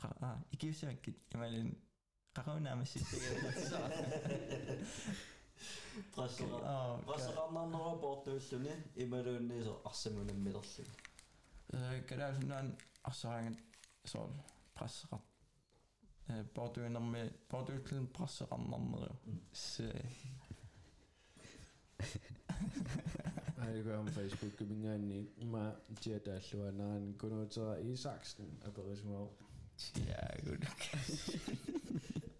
[0.00, 1.70] qa икиусааккит ималин
[2.36, 3.88] qarunaamassittagaatsaa
[6.14, 10.84] прассера аа прассеқарнарнера портуиллүни ималуунниисо арсамунаммилерлу
[11.72, 12.68] э калаасуннаан
[13.08, 13.58] арсараангат
[14.12, 14.32] соол
[14.76, 15.22] прассеқар
[16.28, 19.14] э портуинерми портуиллун прассеқарнарнериу
[19.52, 19.88] се
[23.66, 24.08] Aigo am
[30.07, 30.65] Ja, gut.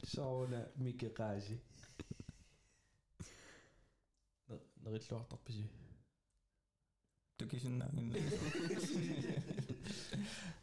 [0.04, 1.62] Sauna mikä kaasi.
[4.82, 5.70] Nerit luortar pisi.
[7.38, 8.14] Tukisinnaagin.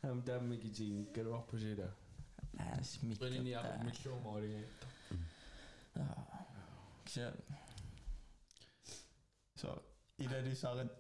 [0.03, 1.89] Ham tammiki tiin kaluarpusi da.
[2.59, 3.25] Nääs mikkä.
[3.25, 4.67] Rilini jääpä mikluuma oli.
[7.09, 7.33] Se...
[9.57, 9.85] So,
[10.19, 10.93] Ida di saret.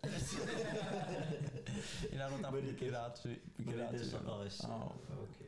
[2.12, 3.42] Ida rotar mikiraatsi.
[3.58, 4.04] Mikiraatsi.
[4.04, 4.66] Mikiraatsi.
[4.66, 5.47] Okay.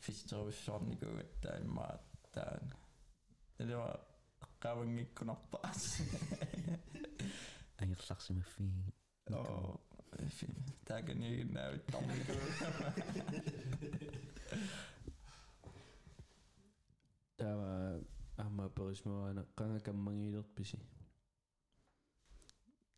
[0.00, 2.64] fistruvssornikuuttaan maattaan
[3.60, 3.90] ilua
[4.62, 5.82] qavangikkунarpaas
[7.82, 8.64] agerlarsimaffi
[9.38, 9.80] oo
[10.88, 12.32] taakaniiginnaavittarniku
[17.36, 17.70] тава
[18.44, 20.78] амма перисмуана қангакаммангиилерписи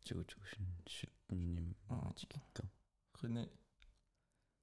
[0.05, 2.63] 2017-ним атиккка
[3.17, 3.43] қине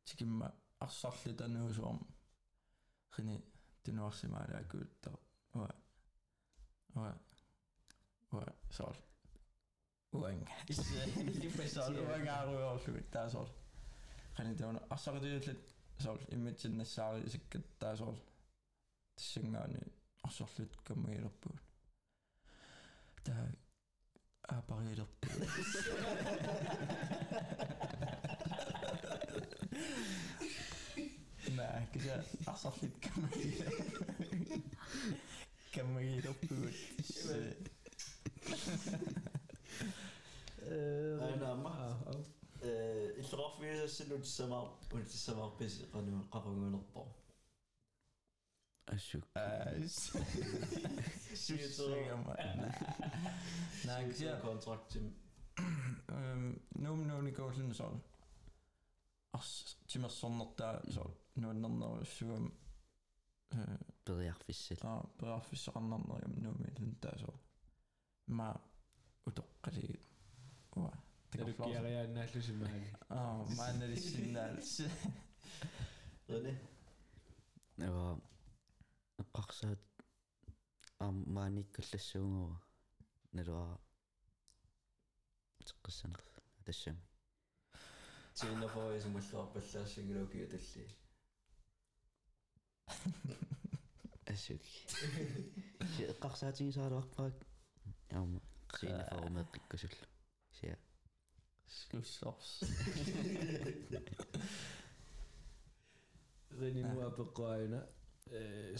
[0.07, 0.49] тикимма
[0.84, 2.07] арсарлитануусуарма
[3.11, 3.42] René,
[3.82, 4.88] tenor c'est mal à gueule.
[5.54, 5.66] Ouais.
[6.94, 7.12] Ouais.
[8.32, 9.02] Ouais, solgt.
[10.12, 10.48] Uang.
[10.68, 12.00] Lige for solgt.
[12.00, 13.12] Uang er rød og sygt.
[13.12, 13.52] Der er solgt.
[14.38, 14.82] René, tenor.
[14.90, 16.32] Og så er det lidt solgt.
[16.32, 18.22] Imagine, at Sarli er sikkert, altså, der er solgt.
[19.14, 19.92] Det synger han
[20.22, 21.56] Og så lidt kommer jeg på.
[23.26, 23.48] Der er
[24.48, 25.28] apparater på.
[31.47, 34.03] isikkat taasol tassangaani arsarlut kammagilerpuut taa aapariilerpu Nej, kyllä asarlit kammagilerpuut
[35.76, 36.74] kammagilerpuut
[41.34, 41.74] анаама
[42.61, 47.01] э иллерарфигисассалу тиссамаар унтиссамаарпис кану qapungunerpo
[48.93, 49.26] ассук
[51.34, 52.36] Syssegama.
[53.86, 55.15] Nej, kyllä контрактим
[56.80, 57.97] Nuum nuuni kousin sol.
[59.38, 61.11] Ars timersornertaa sol.
[61.36, 62.45] Nuunnernerussuum
[64.05, 67.38] периарфиссал taa peraffissaqarnarnerium nuumilun taa sol.
[68.38, 68.47] Ma
[69.30, 69.88] utoqqali
[70.78, 70.93] ua.
[71.32, 72.88] Talukiariaannaallusimaani.
[73.09, 74.71] Ah, ma analissinnaals.
[76.30, 76.53] рини
[77.88, 78.05] ава
[79.21, 79.84] эққарсаат
[81.03, 82.57] аам maanikkallassуунгава
[83.38, 83.78] налуара
[88.39, 90.84] Chain of Boys yn mwyllio bylla sy'n gyda'r gyd yllu.
[94.30, 94.68] Ysig.
[96.22, 97.41] Gachsa ti'n sa'r obrag.
[98.12, 98.36] Iawn.
[98.76, 99.99] Chain of Boys yn gysyll.
[100.61, 100.76] Sia.
[101.78, 102.53] Sgwsos.
[106.61, 107.74] Rydyn ni'n wyb y gwaen.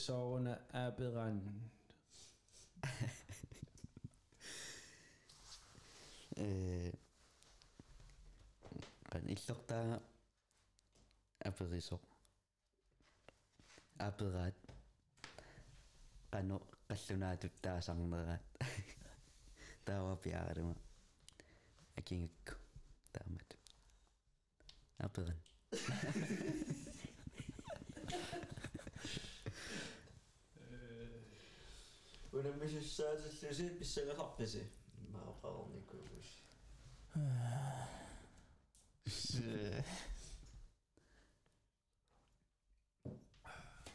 [0.07, 0.95] Sorgen er
[9.12, 10.02] kan иллортаа
[11.46, 12.00] аперисо
[14.00, 14.56] аперат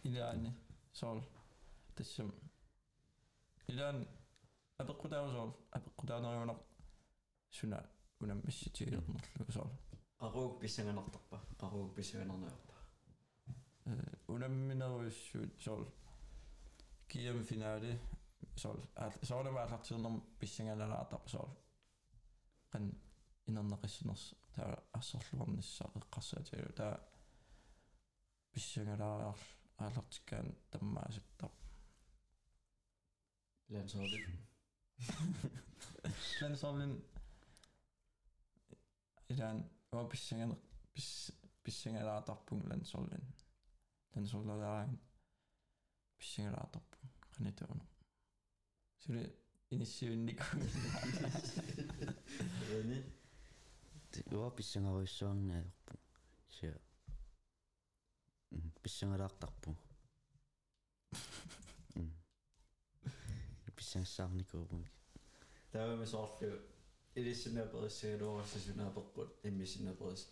[0.04, 0.52] Idealnya
[0.92, 1.22] soal
[1.94, 2.34] tasam.
[3.70, 4.04] Idan
[4.82, 6.60] apa kau tahu soal apa kau tahu nama nak
[7.54, 7.86] sunat
[8.20, 8.98] unam mesti ciri
[9.54, 9.70] soal.
[10.20, 11.40] Aku bisa nganak apa?
[11.62, 12.76] Aku bisa nganak apa?
[14.34, 15.14] Unam minat
[15.62, 15.86] soal.
[17.08, 18.02] Kiam finale
[18.58, 18.82] soal.
[19.22, 19.78] Soal apa?
[19.86, 21.22] Soal nama bisangan ada apa
[23.48, 24.26] инернеқиссинерс
[24.56, 26.94] таа ассорлуарниссаа эққарсаатиалу таа
[28.52, 29.40] писсангалаариар
[29.84, 31.52] аалартиккаан таммаасаттар
[33.74, 34.38] лансорлин
[36.42, 36.94] лансорлин
[39.34, 39.58] идан
[39.92, 40.52] оо писсанган
[40.94, 41.10] пис
[41.64, 43.26] писсангалаатарпун лансорлин
[44.16, 45.00] лансорлалааран
[46.18, 47.86] писсангалаатарпун канатаоно
[49.02, 49.24] сүле
[49.70, 50.58] иниссивинникку
[52.90, 53.00] ни
[54.33, 55.95] уа писсангаруйссуарнаерпу
[56.57, 56.75] сиа
[58.83, 59.77] писсангалаартарпу
[63.77, 64.85] писсангассаарникуупу
[65.73, 66.59] таавами соорлу
[67.15, 70.23] илиссинаапериссагалуорассасунааперпут иммисинааперис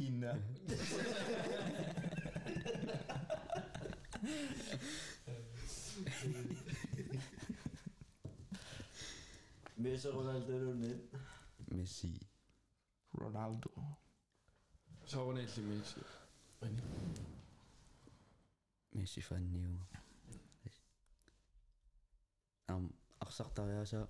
[0.00, 0.32] Kina.
[9.78, 10.98] ميسي رونالدو رونالدو
[11.68, 12.20] ميسي
[13.14, 13.70] رونالدو
[15.06, 16.02] شو رونالدو ميسي
[18.92, 19.76] ميسي فني و
[22.70, 22.90] ام
[23.22, 24.08] اخسر طريقه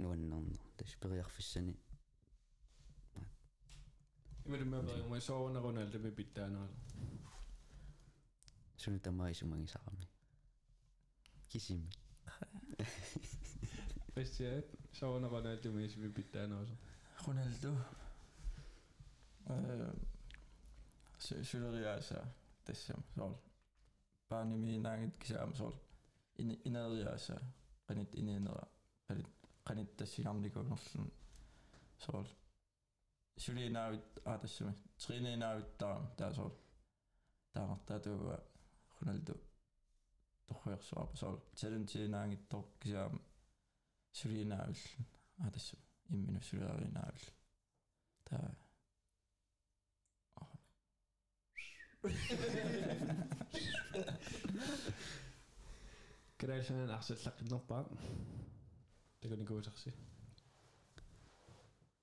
[0.00, 1.74] نون نون تشبغي في السنة
[4.46, 6.76] Imagine mä soona Ronaldo me pitää noilla.
[8.76, 10.08] Sulla tämä isu mangi saami.
[11.48, 11.90] Kisimme.
[14.14, 16.76] Pesti et soona Ronaldo me isu me pitää noilla.
[17.26, 17.76] Ronaldo.
[21.42, 22.26] Sulla oli aisa
[22.64, 23.34] tässä sol.
[24.28, 25.72] Pani mi nangit kisam sol.
[26.38, 27.40] In inari aisa.
[27.86, 28.66] Kanit inenera.
[29.08, 29.26] Kanit
[29.64, 31.12] kanit tässä jamnikonerlun
[31.98, 32.24] sol.
[33.46, 36.50] сулиинаавит аатассами трининаавиттарам таасоо
[37.52, 38.36] таамартаатууга
[38.98, 39.34] хуналду
[40.48, 43.20] торхуерсуарпа соо талентинаангиттор кисаама
[44.18, 44.82] сулиинаавилл
[45.44, 47.28] аатассами иммину сулиаринаавилл
[48.28, 48.50] таа
[56.40, 57.82] Грэшэн арсэллаққиннерпаа
[59.20, 59.90] тагуникуусарси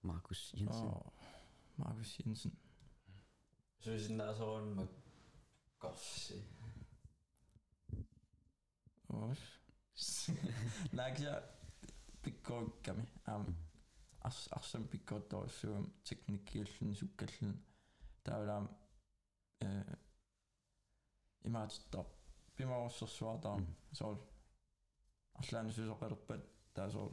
[0.03, 0.87] Маркус Jensen.
[0.87, 1.22] Oh.
[1.77, 2.51] Markus Jensen.
[3.79, 4.89] Så hvis Sözünde sorun
[5.79, 6.33] Gosh.
[9.09, 9.37] Var?
[10.91, 11.43] Näkse
[12.21, 13.03] pikkoikkami.
[13.35, 13.55] Um,
[14.21, 17.65] as asan pikkottoissuum tekniikkiillin sukkallin.
[18.23, 18.61] Täällä
[19.61, 19.97] eh
[21.45, 22.05] imaatittaa
[22.55, 23.59] pimaussersuataa
[23.91, 24.15] sol
[25.35, 26.41] allaanususoqerpat
[26.73, 27.09] taa sol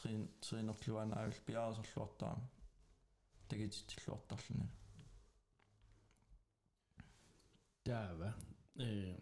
[0.00, 2.48] trin trinerluana aulpiaaserluartaa
[3.49, 4.67] тагитиллуартарлуни
[7.83, 8.29] таава
[8.75, 9.17] э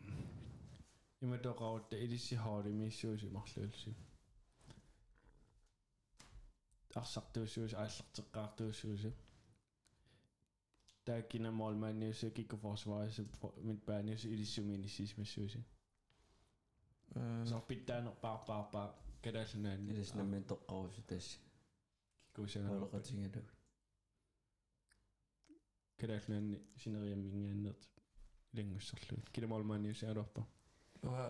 [1.21, 3.91] иматоқарутта илисси хаали миссууси марлуулси
[7.01, 9.11] арсартуусуус ааллартеққаартуусууси
[11.05, 13.23] тааккина молманиуса киккуфорсвариса
[13.69, 15.59] митбааниус илиссуминиссисмассууси
[17.15, 18.87] э сорпиттаанерпаарпаарпаа
[19.23, 21.37] калааллунаани илиснаммин тоққарусу тасси
[22.33, 23.05] киккусагалерпат
[26.01, 27.83] олеқатингалу калааллунаани синериаммингааннерт
[28.53, 30.41] илангуссерлу киламолманиуса алорпа
[31.03, 31.25] уа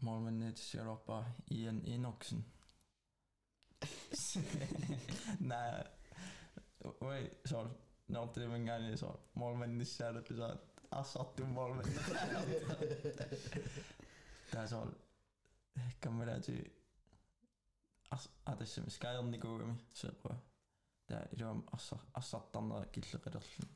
[0.00, 2.44] молманнитсиалорпаа Ian Enoksen
[5.40, 5.82] Nej,
[7.00, 7.68] oi, så
[8.08, 10.56] når det man gerne så målmanden i sætte på så
[10.90, 11.82] ассартуммарлу
[14.52, 14.94] таасоор
[16.00, 16.72] каммалаати
[18.10, 20.36] ас атассами скайерникуугами сеқва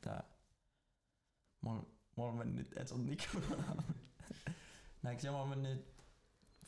[0.03, 0.25] таа
[1.60, 1.84] మనం
[2.62, 3.40] ik అసలు నీకు
[5.06, 5.74] నాకు ఏమని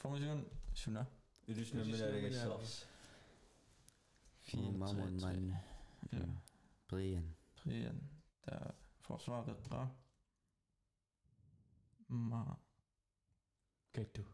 [0.00, 0.46] Formation
[0.80, 1.06] Schöner.
[1.46, 2.86] Das ist nicht mehr Schafs.
[4.42, 5.60] Vier Mann und Mann.
[6.86, 7.34] Brien.
[7.56, 8.10] Brien.
[8.46, 9.94] Der forsvaret bra.
[12.06, 12.58] Ma.
[13.90, 14.24] Kijk toe.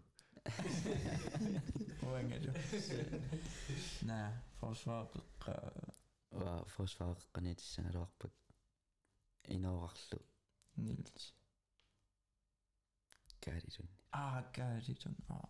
[2.01, 2.53] Hoe eng du?
[4.01, 5.73] Nee, forsvaret bra.
[6.29, 8.23] Wa forsvaret kan niet zijn raak.
[9.41, 9.97] In oorlog.
[10.77, 11.35] Nils.
[13.41, 13.89] Garrison.
[14.13, 15.17] Ah, Garrison.
[15.29, 15.49] Ah.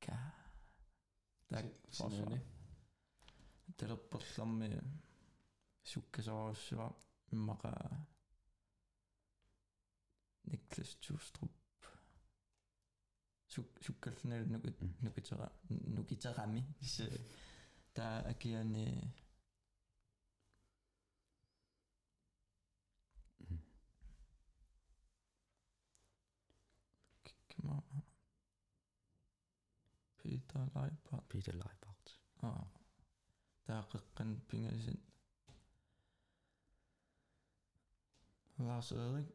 [0.00, 0.18] Ga.
[1.48, 2.38] Tak forsvar.
[3.76, 4.70] Terapollarmi
[5.84, 6.86] sukkasaarussuva
[7.32, 7.72] immaqa
[10.50, 11.52] Niklas Tustrup
[13.80, 15.48] sukkalnernugut nukitera
[15.94, 16.62] nukitarami
[17.94, 18.84] ta akiani
[30.28, 31.24] Peter Leibart.
[31.28, 32.06] Peter Leibart.
[32.42, 32.64] Aa.
[33.66, 35.00] Taaqqan pingasin.
[38.58, 39.30] Lars Erik.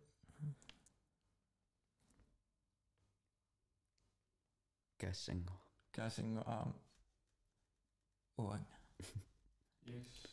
[4.99, 5.59] Gassinger.
[5.95, 6.73] Gassinger arm.
[8.37, 8.65] Uang.
[9.91, 10.27] yes.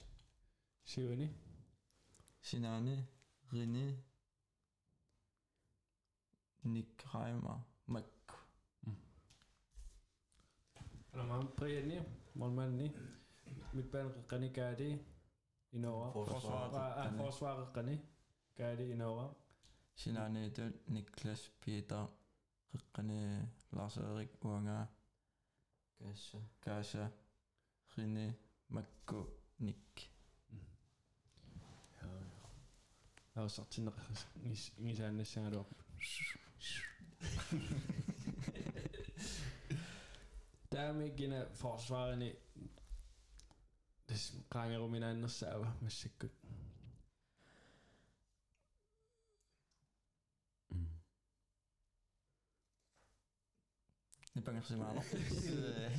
[0.85, 1.29] Sivani.
[2.43, 2.97] Sinani.
[3.53, 3.87] René.
[6.65, 7.61] Nick Reimer.
[7.87, 8.20] Mac
[11.19, 11.99] మనం ప్రేయర్ని
[12.41, 12.89] మనమని
[13.77, 14.89] midtbanen René Gade
[15.77, 16.09] indover.
[16.17, 16.41] Forsvaret.
[16.43, 17.95] Forsvaret, forsvaret René
[18.59, 19.29] Gade indover.
[20.01, 22.05] Sinane Døl, Niklas Peter,
[22.95, 23.21] René
[23.77, 24.85] Lars Erik Unger,
[26.01, 27.05] Gasha, Gasha
[27.95, 28.27] René
[28.75, 29.21] Makko,
[29.67, 30.11] Nick.
[32.03, 32.09] Ja,
[33.35, 33.89] Jeg har satt sin.
[40.71, 42.43] tämäkin fosfarini
[44.09, 46.31] siis kangeruminen en ole säyvä myssikky.
[54.35, 55.07] Nyt pengässä mä aloin.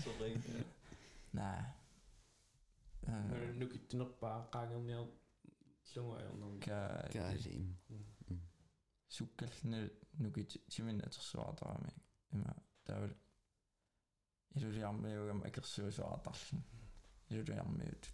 [0.03, 0.35] Sorry.
[3.45, 5.07] het nog noppaa kangen ja
[6.39, 6.71] lunga
[7.13, 7.33] ja
[9.07, 11.55] Sukkel nyt nukitty 10 minuutissa.
[12.33, 12.53] Mä
[12.83, 13.30] täydellä.
[14.56, 16.60] илулиармиугам акерсуусуартарлу
[17.30, 18.04] илулиармиут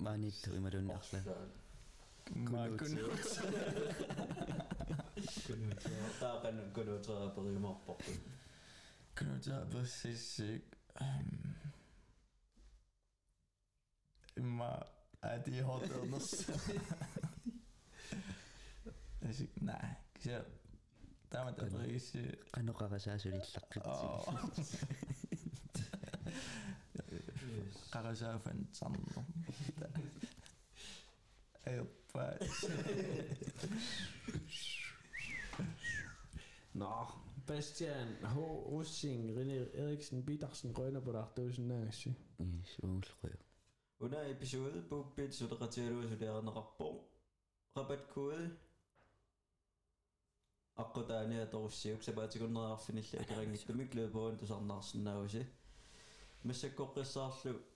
[0.00, 1.22] 많이 들으면 없어요.
[2.26, 2.94] Kunuts.
[5.46, 5.84] Kunuts.
[6.20, 8.20] Der er rent kunuts og rimer på det.
[9.16, 10.66] Kunuts er præcis ikke...
[14.36, 14.82] Immer
[15.22, 16.50] er de hårdt ellers.
[19.22, 20.44] Altså, nej, så...
[21.32, 22.16] Der er man da præcis...
[22.54, 23.28] Kan du gøre sig så
[27.92, 29.24] qaqasaafantsarnerlu
[31.66, 32.24] ayoppa
[36.72, 37.06] Nå,
[37.46, 38.36] Bastian H.
[38.72, 42.14] Russing, René Eriksen, Bidarsen, Rønner på dig, det var sådan næste.
[42.38, 43.30] I solrøv.
[44.00, 47.04] Under episode, Bugbit, så der til at studere en rapport.
[47.76, 48.56] Rabatkode.
[50.76, 55.46] Akkudani ja torsiuk, se pääsi kun nää finnissä, että rengitty miklöö pointu sannarssin näysi.
[56.44, 57.69] Missä kokisaallu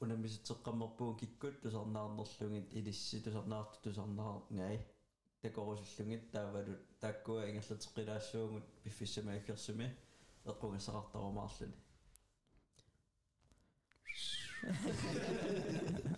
[0.00, 4.78] унамиситеққаммерпуун киккут тусарнаарнерлугит илисси тусарнаарту тусарнаар нgai
[5.42, 9.88] такорусуллугит таавалу тааккуа ингерлатеққилаассуугут пиффиссамааккерсуми
[10.44, 11.76] эққунгассақартарумаарлуни